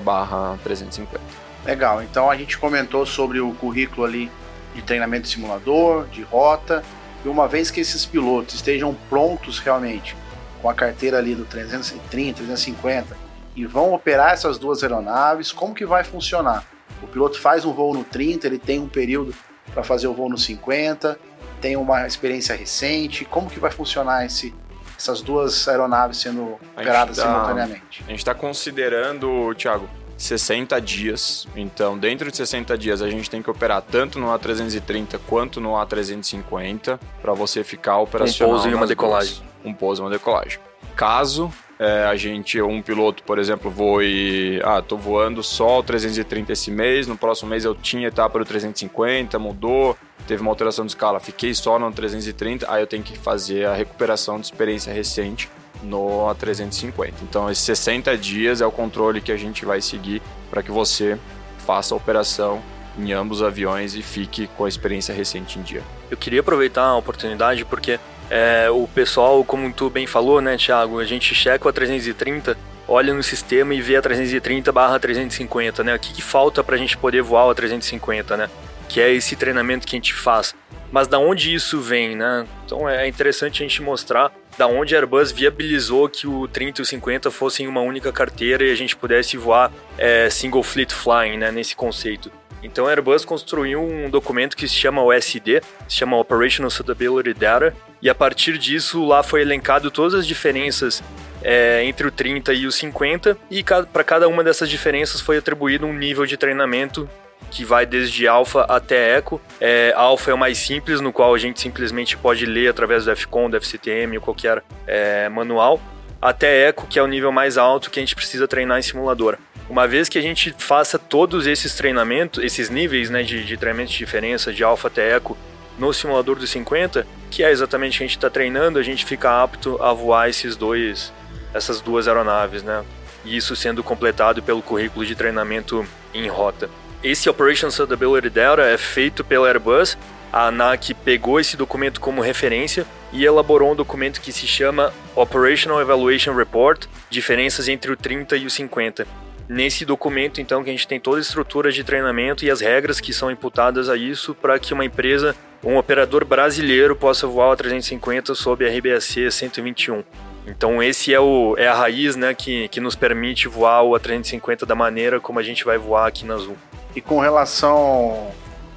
350. 0.63 1.21
Legal, 1.65 2.01
então 2.01 2.29
a 2.29 2.35
gente 2.35 2.57
comentou 2.57 3.05
sobre 3.05 3.39
o 3.39 3.53
currículo 3.53 4.05
ali 4.05 4.31
de 4.73 4.81
treinamento 4.81 5.23
de 5.23 5.29
simulador, 5.29 6.07
de 6.07 6.23
rota, 6.23 6.83
e 7.23 7.27
uma 7.27 7.47
vez 7.47 7.69
que 7.71 7.79
esses 7.79 8.05
pilotos 8.05 8.55
estejam 8.55 8.95
prontos 9.09 9.59
realmente 9.59 10.15
com 10.61 10.69
a 10.69 10.73
carteira 10.73 11.17
ali 11.17 11.35
do 11.35 11.45
330, 11.45 12.37
350 12.37 13.26
e 13.57 13.65
vão 13.65 13.91
operar 13.91 14.33
essas 14.33 14.59
duas 14.59 14.83
aeronaves, 14.83 15.51
como 15.51 15.73
que 15.73 15.83
vai 15.83 16.03
funcionar? 16.03 16.63
O 17.01 17.07
piloto 17.07 17.41
faz 17.41 17.65
um 17.65 17.73
voo 17.73 17.91
no 17.91 18.03
30, 18.03 18.45
ele 18.45 18.59
tem 18.59 18.79
um 18.79 18.87
período 18.87 19.33
para 19.73 19.83
fazer 19.83 20.07
o 20.07 20.13
voo 20.13 20.29
no 20.29 20.37
50, 20.37 21.19
tem 21.59 21.75
uma 21.75 22.05
experiência 22.05 22.55
recente, 22.55 23.25
como 23.25 23.49
que 23.49 23.59
vai 23.59 23.71
funcionar 23.71 24.23
esse, 24.23 24.53
essas 24.95 25.23
duas 25.23 25.67
aeronaves 25.67 26.17
sendo 26.19 26.59
operadas 26.77 27.17
tá, 27.17 27.23
simultaneamente? 27.23 28.03
A 28.05 28.11
gente 28.11 28.19
está 28.19 28.35
considerando, 28.35 29.55
Thiago, 29.55 29.89
60 30.15 30.79
dias. 30.79 31.47
Então, 31.55 31.97
dentro 31.97 32.29
de 32.29 32.37
60 32.37 32.77
dias, 32.77 33.01
a 33.01 33.09
gente 33.09 33.27
tem 33.27 33.41
que 33.41 33.49
operar 33.49 33.81
tanto 33.81 34.19
no 34.19 34.27
A330 34.27 35.19
quanto 35.25 35.59
no 35.59 35.71
A350 35.71 36.99
para 37.23 37.33
você 37.33 37.63
ficar 37.63 37.97
operacional. 37.97 38.53
Um 38.53 38.55
pouso 38.55 38.69
e 38.69 38.75
uma 38.75 38.85
decolagem. 38.85 39.35
Duas. 39.35 39.65
Um 39.65 39.73
pouso 39.73 40.01
e 40.01 40.03
uma 40.03 40.11
decolagem. 40.11 40.59
Caso 40.95 41.51
é, 41.79 42.05
a 42.05 42.15
gente, 42.15 42.59
um 42.61 42.81
piloto, 42.81 43.23
por 43.23 43.37
exemplo, 43.37 43.69
voe. 43.69 44.59
Ah, 44.63 44.81
tô 44.81 44.97
voando 44.97 45.43
só 45.43 45.79
o 45.79 45.83
330 45.83 46.51
esse 46.51 46.71
mês, 46.71 47.07
no 47.07 47.17
próximo 47.17 47.49
mês 47.49 47.65
eu 47.65 47.75
tinha 47.75 48.07
etapa 48.07 48.39
do 48.39 48.45
350, 48.45 49.37
mudou, 49.37 49.95
teve 50.27 50.41
uma 50.41 50.51
alteração 50.51 50.85
de 50.85 50.91
escala, 50.91 51.19
fiquei 51.19 51.53
só 51.53 51.77
no 51.77 51.91
330, 51.91 52.71
aí 52.71 52.81
eu 52.81 52.87
tenho 52.87 53.03
que 53.03 53.17
fazer 53.17 53.65
a 53.65 53.73
recuperação 53.73 54.39
de 54.39 54.47
experiência 54.47 54.91
recente 54.91 55.49
no 55.83 56.27
A350. 56.33 57.13
Então, 57.21 57.49
esses 57.49 57.63
60 57.63 58.17
dias 58.17 58.61
é 58.61 58.65
o 58.65 58.71
controle 58.71 59.21
que 59.21 59.31
a 59.31 59.37
gente 59.37 59.63
vai 59.63 59.79
seguir 59.79 60.21
para 60.49 60.63
que 60.63 60.71
você 60.71 61.17
faça 61.59 61.93
a 61.93 61.97
operação 61.97 62.61
em 62.97 63.11
ambos 63.11 63.41
os 63.41 63.43
aviões 63.43 63.93
e 63.93 64.01
fique 64.01 64.47
com 64.57 64.65
a 64.65 64.69
experiência 64.69 65.13
recente 65.13 65.59
em 65.59 65.61
dia. 65.61 65.83
Eu 66.09 66.17
queria 66.17 66.39
aproveitar 66.39 66.85
a 66.85 66.97
oportunidade 66.97 67.63
porque 67.63 67.99
é, 68.29 68.69
o 68.69 68.87
pessoal, 68.87 69.43
como 69.43 69.71
tu 69.71 69.89
bem 69.89 70.05
falou, 70.05 70.41
né, 70.41 70.57
Thiago, 70.57 70.99
a 70.99 71.05
gente 71.05 71.33
checa 71.33 71.69
a 71.69 71.73
330, 71.73 72.57
olha 72.87 73.13
no 73.13 73.23
sistema 73.23 73.73
e 73.73 73.81
vê 73.81 73.95
a 73.95 74.01
330 74.01 74.71
barra 74.71 74.99
350, 74.99 75.83
né? 75.83 75.95
O 75.95 75.99
que, 75.99 76.13
que 76.13 76.21
falta 76.21 76.63
para 76.63 76.75
a 76.75 76.77
gente 76.77 76.97
poder 76.97 77.21
voar 77.21 77.49
a 77.49 77.55
350, 77.55 78.37
né? 78.37 78.49
Que 78.89 79.01
é 79.01 79.11
esse 79.11 79.35
treinamento 79.35 79.85
que 79.85 79.95
a 79.95 79.99
gente 79.99 80.13
faz. 80.13 80.55
Mas 80.91 81.07
da 81.07 81.19
onde 81.19 81.53
isso 81.53 81.81
vem, 81.81 82.15
né? 82.15 82.45
Então 82.65 82.87
é 82.87 83.07
interessante 83.07 83.61
a 83.61 83.67
gente 83.67 83.81
mostrar 83.81 84.31
da 84.57 84.67
onde 84.67 84.95
a 84.95 84.99
Airbus 84.99 85.31
viabilizou 85.31 86.09
que 86.09 86.25
o 86.25 86.47
30 86.47 86.81
e 86.81 86.83
o 86.83 86.85
50 86.85 87.29
fossem 87.29 87.67
uma 87.67 87.81
única 87.81 88.11
carteira 88.11 88.63
e 88.63 88.71
a 88.71 88.75
gente 88.75 88.95
pudesse 88.95 89.37
voar 89.37 89.71
é, 89.97 90.29
single 90.29 90.63
fleet 90.63 90.91
flying, 90.91 91.37
né, 91.37 91.51
nesse 91.51 91.75
conceito. 91.75 92.31
Então 92.63 92.87
a 92.87 92.89
Airbus 92.89 93.23
construiu 93.23 93.81
um 93.81 94.09
documento 94.09 94.57
que 94.57 94.67
se 94.67 94.75
chama 94.75 95.03
OSD, 95.03 95.61
se 95.87 95.97
chama 95.97 96.17
Operational 96.17 96.69
Suitability 96.69 97.33
Data, 97.33 97.75
e 98.01 98.09
a 98.09 98.15
partir 98.15 98.57
disso 98.57 99.05
lá 99.05 99.23
foi 99.23 99.41
elencado 99.41 99.91
todas 99.91 100.13
as 100.13 100.27
diferenças 100.27 101.03
é, 101.43 101.83
entre 101.83 102.07
o 102.07 102.11
30 102.11 102.53
e 102.53 102.67
o 102.67 102.71
50, 102.71 103.37
e 103.49 103.63
para 103.63 104.03
cada 104.03 104.27
uma 104.27 104.43
dessas 104.43 104.69
diferenças 104.69 105.21
foi 105.21 105.37
atribuído 105.37 105.85
um 105.85 105.93
nível 105.93 106.25
de 106.25 106.37
treinamento 106.37 107.09
que 107.51 107.63
vai 107.63 107.85
desde 107.85 108.27
alfa 108.27 108.63
até 108.63 109.15
eco. 109.15 109.41
É, 109.59 109.93
alfa 109.95 110.31
é 110.31 110.33
o 110.33 110.37
mais 110.37 110.57
simples, 110.57 110.99
no 110.99 111.13
qual 111.13 111.33
a 111.33 111.37
gente 111.37 111.61
simplesmente 111.61 112.17
pode 112.17 112.45
ler 112.45 112.67
através 112.67 113.05
do 113.05 113.15
FCON, 113.15 113.49
do 113.49 113.57
FCTM 113.57 114.17
ou 114.17 114.23
qualquer 114.23 114.63
é, 114.85 115.29
manual, 115.29 115.79
até 116.21 116.67
eco, 116.67 116.87
que 116.87 116.99
é 116.99 117.03
o 117.03 117.07
nível 117.07 117.31
mais 117.31 117.57
alto 117.57 117.89
que 117.89 117.99
a 117.99 118.01
gente 118.01 118.15
precisa 118.15 118.47
treinar 118.47 118.79
em 118.79 118.81
simulador. 118.81 119.37
Uma 119.69 119.85
vez 119.85 120.07
que 120.07 120.17
a 120.17 120.21
gente 120.21 120.55
faça 120.57 120.97
todos 120.97 121.45
esses 121.45 121.73
treinamentos, 121.75 122.41
esses 122.41 122.69
níveis 122.69 123.09
né, 123.09 123.21
de, 123.21 123.43
de 123.43 123.57
treinamento 123.57 123.91
de 123.91 123.97
diferença, 123.97 124.53
de 124.53 124.63
alfa 124.63 124.87
até 124.87 125.15
eco, 125.15 125.37
no 125.77 125.93
simulador 125.93 126.37
dos 126.37 126.49
50, 126.49 127.05
que 127.29 127.43
é 127.43 127.51
exatamente 127.51 127.95
o 127.95 127.97
que 127.97 128.03
a 128.03 128.07
gente 128.07 128.17
está 128.17 128.29
treinando, 128.29 128.79
a 128.79 128.83
gente 128.83 129.05
fica 129.05 129.43
apto 129.43 129.81
a 129.81 129.91
voar 129.93 130.29
esses 130.29 130.55
dois, 130.55 131.13
essas 131.53 131.81
duas 131.81 132.07
aeronaves, 132.07 132.63
né? 132.63 132.83
E 133.25 133.35
isso 133.35 133.55
sendo 133.55 133.83
completado 133.83 134.41
pelo 134.41 134.61
currículo 134.61 135.05
de 135.05 135.15
treinamento 135.15 135.85
em 136.13 136.27
rota. 136.27 136.69
Esse 137.03 137.29
Operation 137.29 137.69
Suitability 137.69 138.29
Data 138.29 138.63
é 138.63 138.77
feito 138.77 139.23
pela 139.23 139.47
Airbus. 139.47 139.97
A 140.31 140.47
ANAC 140.47 140.93
pegou 140.93 141.39
esse 141.39 141.55
documento 141.55 141.99
como 141.99 142.21
referência 142.21 142.85
e 143.13 143.23
elaborou 143.25 143.71
um 143.71 143.75
documento 143.75 144.21
que 144.21 144.31
se 144.31 144.47
chama 144.47 144.93
Operational 145.15 145.81
Evaluation 145.81 146.33
Report, 146.33 146.85
diferenças 147.09 147.67
entre 147.67 147.91
o 147.91 147.97
30 147.97 148.37
e 148.37 148.45
o 148.45 148.49
50. 148.49 149.26
Nesse 149.49 149.85
documento, 149.85 150.41
então, 150.41 150.61
que 150.63 150.69
a 150.69 150.73
gente 150.73 150.87
tem 150.87 150.99
toda 150.99 151.17
a 151.17 151.21
estrutura 151.21 151.71
de 151.71 151.83
treinamento 151.83 152.43
e 152.43 152.51
as 152.51 152.59
regras 152.59 152.99
que 152.99 153.13
são 153.13 153.31
imputadas 153.31 153.87
a 153.89 153.95
isso 153.95 154.35
para 154.35 154.59
que 154.59 154.73
uma 154.73 154.83
empresa, 154.83 155.35
um 155.63 155.77
operador 155.77 156.25
brasileiro, 156.25 156.95
possa 156.95 157.25
voar 157.25 157.53
a 157.53 157.55
350 157.55 158.35
sob 158.35 158.65
a 158.65 158.69
RBAC 158.69 159.31
121. 159.31 160.03
Então 160.45 160.81
esse 160.81 161.13
é, 161.13 161.19
o, 161.19 161.55
é 161.57 161.67
a 161.67 161.73
raiz 161.73 162.15
né, 162.15 162.33
que, 162.33 162.67
que 162.69 162.79
nos 162.79 162.95
permite 162.95 163.47
voar 163.47 163.83
o 163.83 163.91
A350 163.91 164.65
da 164.65 164.75
maneira 164.75 165.19
como 165.19 165.39
a 165.39 165.43
gente 165.43 165.65
vai 165.65 165.77
voar 165.77 166.07
aqui 166.07 166.25
na 166.25 166.35
Azul. 166.35 166.57
E 166.95 167.01
com 167.01 167.19
relação 167.19 168.31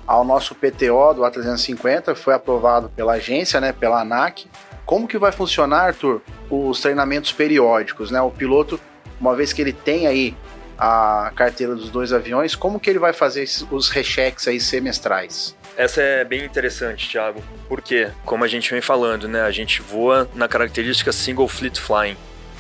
ao 0.07 0.25
nosso 0.25 0.57
PTO 0.57 1.15
do 1.15 1.23
A350, 1.23 2.17
foi 2.17 2.35
aprovado 2.35 2.89
pela 2.89 3.13
agência, 3.13 3.61
né, 3.61 3.73
pela 3.73 4.01
ANAC. 4.01 4.47
Como 4.85 5.07
que 5.07 5.17
vai 5.17 5.31
funcionar, 5.31 5.87
Arthur, 5.87 6.21
os 6.51 6.81
treinamentos 6.81 7.31
periódicos, 7.31 8.11
né? 8.11 8.21
O 8.21 8.29
piloto, 8.29 8.81
uma 9.21 9.37
vez 9.37 9.53
que 9.53 9.63
ele 9.63 9.73
tem 9.73 10.09
aí 10.09 10.35
a 10.81 11.31
carteira 11.37 11.75
dos 11.75 11.91
dois 11.91 12.11
aviões, 12.11 12.55
como 12.55 12.81
que 12.81 12.89
ele 12.89 12.99
vai 12.99 13.13
fazer 13.13 13.47
os 13.71 13.91
rechecks 13.91 14.49
aí 14.49 14.59
semestrais? 14.59 15.55
Essa 15.77 16.01
é 16.01 16.25
bem 16.25 16.43
interessante, 16.43 17.09
Thiago. 17.09 17.43
Porque, 17.69 18.09
como 18.25 18.45
a 18.45 18.49
gente 18.49 18.71
vem 18.71 18.81
falando, 18.81 19.29
né, 19.29 19.43
a 19.43 19.51
gente 19.51 19.83
voa 19.83 20.29
na 20.35 20.49
característica 20.49 21.13
single 21.13 21.47
fleet 21.47 21.79
flying, 21.79 22.17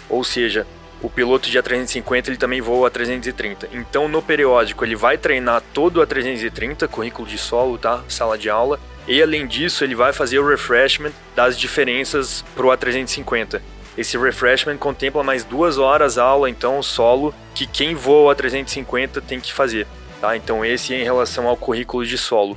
ou 0.09 0.23
seja, 0.23 0.67
o 1.03 1.09
piloto 1.09 1.49
de 1.49 1.59
A350 1.59 2.29
ele 2.29 2.37
também 2.37 2.61
voa 2.61 2.89
a 2.89 2.91
330. 2.91 3.71
Então 3.73 4.07
no 4.07 4.21
periódico 4.21 4.85
ele 4.85 4.95
vai 4.95 5.17
treinar 5.17 5.63
todo 5.73 6.03
a 6.03 6.07
330, 6.07 6.87
currículo 6.89 7.27
de 7.27 7.39
solo, 7.39 7.79
tá? 7.79 8.05
Sala 8.07 8.37
de 8.37 8.51
aula. 8.51 8.79
E 9.09 9.23
além 9.23 9.47
disso, 9.47 9.83
ele 9.83 9.95
vai 9.95 10.13
fazer 10.13 10.39
o 10.39 10.47
refreshment 10.47 11.13
das 11.35 11.59
diferenças 11.59 12.45
pro 12.55 12.69
A350. 12.69 13.63
Esse 14.01 14.17
refreshment 14.17 14.79
contempla 14.79 15.23
mais 15.23 15.45
duas 15.45 15.77
horas 15.77 16.17
aula, 16.17 16.49
então 16.49 16.83
solo, 16.83 17.35
que 17.55 17.67
quem 17.67 17.95
voa 17.95 18.33
a 18.33 18.35
350 18.35 19.21
tem 19.21 19.39
que 19.39 19.53
fazer. 19.53 19.87
Tá? 20.23 20.35
Então 20.35 20.65
esse 20.65 20.95
é 20.95 21.01
em 21.03 21.05
relação 21.05 21.47
ao 21.47 21.55
currículo 21.55 22.07
de 22.07 22.17
solo. 22.17 22.57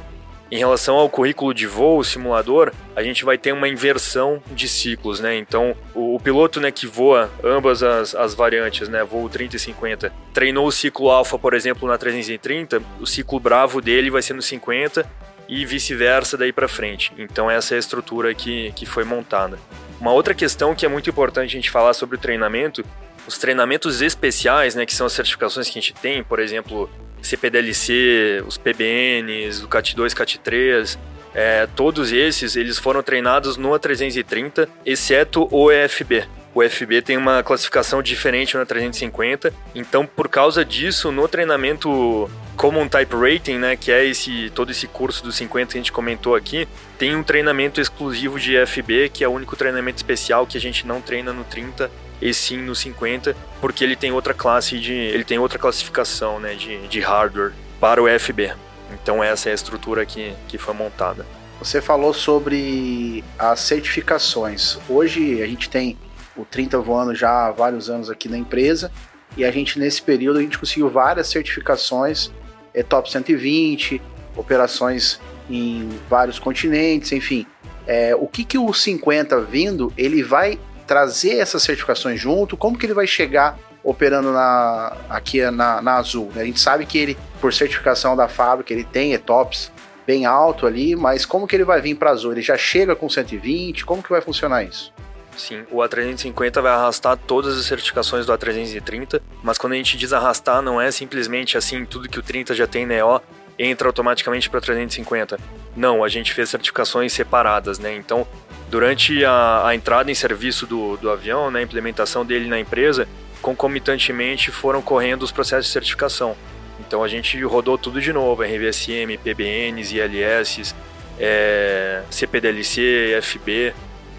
Em 0.50 0.58
relação 0.58 0.96
ao 0.96 1.10
currículo 1.10 1.54
de 1.54 1.68
voo 1.68 2.02
simulador, 2.02 2.72
a 2.96 3.04
gente 3.04 3.26
vai 3.26 3.38
ter 3.38 3.52
uma 3.52 3.68
inversão 3.68 4.42
de 4.52 4.70
ciclos, 4.70 5.20
né? 5.20 5.36
Então, 5.36 5.76
o, 5.94 6.16
o 6.16 6.20
piloto 6.20 6.62
né, 6.62 6.72
que 6.72 6.88
voa 6.88 7.30
ambas 7.44 7.84
as, 7.84 8.16
as 8.16 8.34
variantes, 8.34 8.88
né, 8.88 9.04
voo 9.04 9.28
30 9.28 9.58
e 9.58 9.60
50, 9.60 10.14
treinou 10.34 10.68
o 10.68 10.72
ciclo 10.72 11.10
alfa, 11.10 11.38
por 11.38 11.54
exemplo, 11.54 11.90
na 11.90 11.98
330, 11.98 12.82
o 13.02 13.06
ciclo 13.06 13.40
bravo 13.40 13.82
dele 13.82 14.10
vai 14.10 14.22
ser 14.22 14.34
no 14.34 14.42
50 14.42 15.06
e 15.48 15.66
vice-versa 15.66 16.38
daí 16.38 16.52
para 16.52 16.68
frente. 16.68 17.12
Então, 17.18 17.50
essa 17.50 17.74
é 17.74 17.78
a 17.78 17.80
estrutura 17.80 18.34
que, 18.34 18.72
que 18.74 18.86
foi 18.86 19.04
montada. 19.04 19.60
Uma 20.00 20.12
outra 20.12 20.34
questão 20.34 20.76
que 20.76 20.86
é 20.86 20.90
muito 20.90 21.10
importante 21.10 21.50
a 21.50 21.60
gente 21.60 21.70
falar 21.70 21.94
sobre 21.94 22.16
o 22.16 22.20
treinamento, 22.20 22.84
os 23.28 23.38
treinamentos 23.38 24.02
especiais, 24.02 24.76
né, 24.76 24.86
que 24.86 24.94
são 24.94 25.06
as 25.06 25.14
certificações 25.14 25.70
que 25.70 25.78
a 25.78 25.82
gente 25.82 25.94
tem, 25.94 26.24
por 26.24 26.40
exemplo, 26.40 26.90
CPDLC, 27.22 28.44
os 28.46 28.58
PBNs, 28.58 29.64
o 29.64 29.68
CAT2, 29.68 30.14
CAT3, 30.14 30.98
é, 31.34 31.68
todos 31.76 32.12
esses 32.12 32.56
eles 32.56 32.78
foram 32.78 33.02
treinados 33.02 33.58
no 33.58 33.70
A330, 33.72 34.68
exceto 34.86 35.48
o 35.52 35.72
EFB. 35.72 36.28
O 36.54 36.62
FB 36.62 37.02
tem 37.02 37.18
uma 37.18 37.42
classificação 37.42 38.02
diferente 38.02 38.56
na 38.56 38.66
350. 38.66 39.54
Então, 39.74 40.06
por 40.06 40.30
causa 40.30 40.64
disso, 40.64 41.12
no 41.12 41.28
treinamento 41.28 42.30
Common 42.56 42.88
Type 42.88 43.16
Rating, 43.16 43.58
né, 43.58 43.76
que 43.76 43.92
é 43.92 44.06
esse 44.06 44.52
todo 44.54 44.72
esse 44.72 44.88
curso 44.88 45.24
dos 45.24 45.36
50 45.36 45.72
que 45.72 45.78
a 45.78 45.82
gente 45.82 45.92
comentou 45.92 46.36
aqui, 46.36 46.68
tem 46.98 47.16
um 47.16 47.24
treinamento 47.24 47.82
exclusivo 47.82 48.40
de 48.40 48.54
FB, 48.66 49.10
que 49.10 49.24
é 49.24 49.28
o 49.28 49.32
único 49.32 49.56
treinamento 49.56 49.98
especial 49.98 50.46
que 50.46 50.58
a 50.58 50.62
gente 50.62 50.86
não 50.86 51.02
treina 51.02 51.34
no 51.34 51.44
30 51.44 51.90
e 52.22 52.34
sim 52.34 52.58
no 52.58 52.76
50, 52.76 53.36
porque 53.60 53.84
ele 53.84 53.96
tem 53.96 54.12
outra 54.12 54.34
classe 54.34 54.80
de, 54.80 54.94
ele 54.94 55.24
tem 55.24 55.40
outra 55.40 55.58
classificação, 55.58 56.40
né, 56.40 56.54
de, 56.54 56.88
de 56.88 57.00
hardware 57.00 57.54
para 57.80 58.02
o 58.02 58.08
FB. 58.08 58.54
Então 58.92 59.24
essa 59.24 59.50
é 59.50 59.52
a 59.52 59.56
estrutura 59.56 60.06
que, 60.06 60.34
que 60.48 60.58
foi 60.58 60.74
montada. 60.74 61.26
Você 61.60 61.82
falou 61.82 62.14
sobre 62.14 63.24
as 63.40 63.60
certificações. 63.62 64.78
Hoje 64.88 65.42
a 65.42 65.48
gente 65.48 65.70
tem 65.70 65.98
o 66.36 66.46
30 66.46 66.80
voando 66.80 67.14
já 67.14 67.48
há 67.48 67.52
vários 67.52 67.90
anos 67.90 68.10
aqui 68.10 68.28
na 68.28 68.38
empresa 68.38 68.92
e 69.36 69.44
a 69.44 69.52
gente 69.52 69.80
nesse 69.80 70.02
período 70.02 70.40
a 70.40 70.42
gente 70.42 70.58
conseguiu 70.60 70.90
várias 70.90 71.28
certificações, 71.28 72.32
é 72.74 72.84
top 72.84 73.12
120, 73.12 74.02
operações 74.36 75.20
em 75.50 75.90
vários 76.10 76.40
continentes, 76.40 77.12
enfim. 77.12 77.46
É, 77.86 78.16
o 78.16 78.28
que 78.28 78.44
que 78.46 78.58
o 78.58 78.74
50 78.74 79.42
vindo, 79.42 79.92
ele 79.98 80.24
vai 80.24 80.60
trazer 80.88 81.38
essas 81.38 81.64
certificações 81.64 82.20
junto? 82.20 82.56
Como 82.56 82.78
que 82.78 82.86
ele 82.86 82.94
vai 82.94 83.08
chegar 83.08 83.58
operando 83.84 84.32
na, 84.32 84.96
aqui 85.10 85.42
na, 85.52 85.82
na 85.82 85.96
Azul? 85.96 86.32
A 86.36 86.44
gente 86.44 86.60
sabe 86.60 86.86
que 86.86 86.98
ele, 86.98 87.18
por 87.42 87.54
certificação 87.54 88.16
da 88.16 88.28
fábrica, 88.28 88.72
ele 88.72 88.84
tem 88.84 89.14
ETOPS 89.14 89.72
bem 90.06 90.26
alto 90.26 90.66
ali, 90.66 90.96
mas 90.96 91.26
como 91.26 91.48
que 91.48 91.56
ele 91.56 91.64
vai 91.64 91.82
vir 91.82 91.96
para 91.96 92.12
Azul? 92.12 92.32
Ele 92.32 92.42
já 92.42 92.58
chega 92.58 92.96
com 92.96 93.10
120? 93.10 93.86
Como 93.86 94.04
que 94.04 94.10
vai 94.10 94.22
funcionar 94.22 94.64
isso? 94.64 94.94
Sim, 95.38 95.66
o 95.72 95.78
A350 95.78 96.62
vai 96.62 96.72
arrastar 96.72 97.18
todas 97.18 97.58
as 97.58 97.66
certificações 97.66 98.26
do 98.26 98.34
A330, 98.34 99.22
mas 99.42 99.58
quando 99.58 99.74
a 99.74 99.76
gente 99.76 99.98
diz 99.98 100.14
arrastar, 100.14 100.62
não 100.62 100.80
é 100.80 100.92
simplesmente 100.92 101.58
assim, 101.58 101.86
tudo 101.86 102.08
que 102.08 102.20
o 102.20 102.24
30 102.24 102.54
já 102.54 102.68
tem 102.68 102.86
NEO 102.86 103.22
entra 103.58 103.88
automaticamente 103.88 104.50
para 104.50 104.62
350. 104.62 105.40
Não, 105.76 106.04
a 106.04 106.10
gente 106.10 106.34
fez 106.34 106.50
certificações 106.50 107.14
separadas, 107.14 107.80
né? 107.80 107.96
Então, 107.96 108.28
durante 108.70 109.24
a, 109.24 109.68
a 109.68 109.76
entrada 109.76 110.12
em 110.12 110.16
serviço 110.16 110.66
do, 110.66 110.98
do 110.98 111.10
avião, 111.10 111.52
né, 111.52 111.60
a 111.60 111.64
implementação 111.64 112.26
dele 112.26 112.48
na 112.48 112.60
empresa, 112.60 113.08
concomitantemente 113.42 114.50
foram 114.52 114.82
correndo 114.82 115.24
os 115.24 115.32
processos 115.32 115.68
de 115.68 115.72
certificação. 115.72 116.36
Então 116.80 117.04
a 117.04 117.08
gente 117.08 117.42
rodou 117.44 117.78
tudo 117.78 118.02
de 118.02 118.12
novo, 118.12 118.42
RVSM, 118.42 119.18
PBNs, 119.24 119.96
ILS, 119.96 120.76
é, 121.20 122.02
CPDLC, 122.10 123.20
FB, 123.22 123.74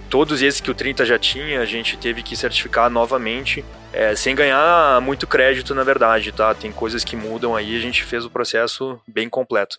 todos 0.09 0.43
esses 0.43 0.61
que 0.61 0.71
o 0.71 0.75
30 0.75 1.05
já 1.05 1.19
tinha, 1.19 1.61
a 1.61 1.65
gente 1.65 1.97
teve 1.97 2.23
que 2.23 2.37
certificar 2.37 2.91
novamente, 2.91 3.65
é, 3.93 4.15
sem 4.15 4.35
ganhar 4.35 5.01
muito 5.01 5.27
crédito, 5.27 5.75
na 5.75 5.85
verdade, 5.85 6.33
tá? 6.33 6.55
Tem 6.55 6.73
coisas 6.73 7.05
que 7.05 7.17
mudam 7.17 7.55
aí, 7.55 7.77
a 7.77 7.81
gente 7.81 8.05
fez 8.05 8.25
o 8.25 8.31
processo 8.31 9.01
bem 9.07 9.29
completo. 9.29 9.79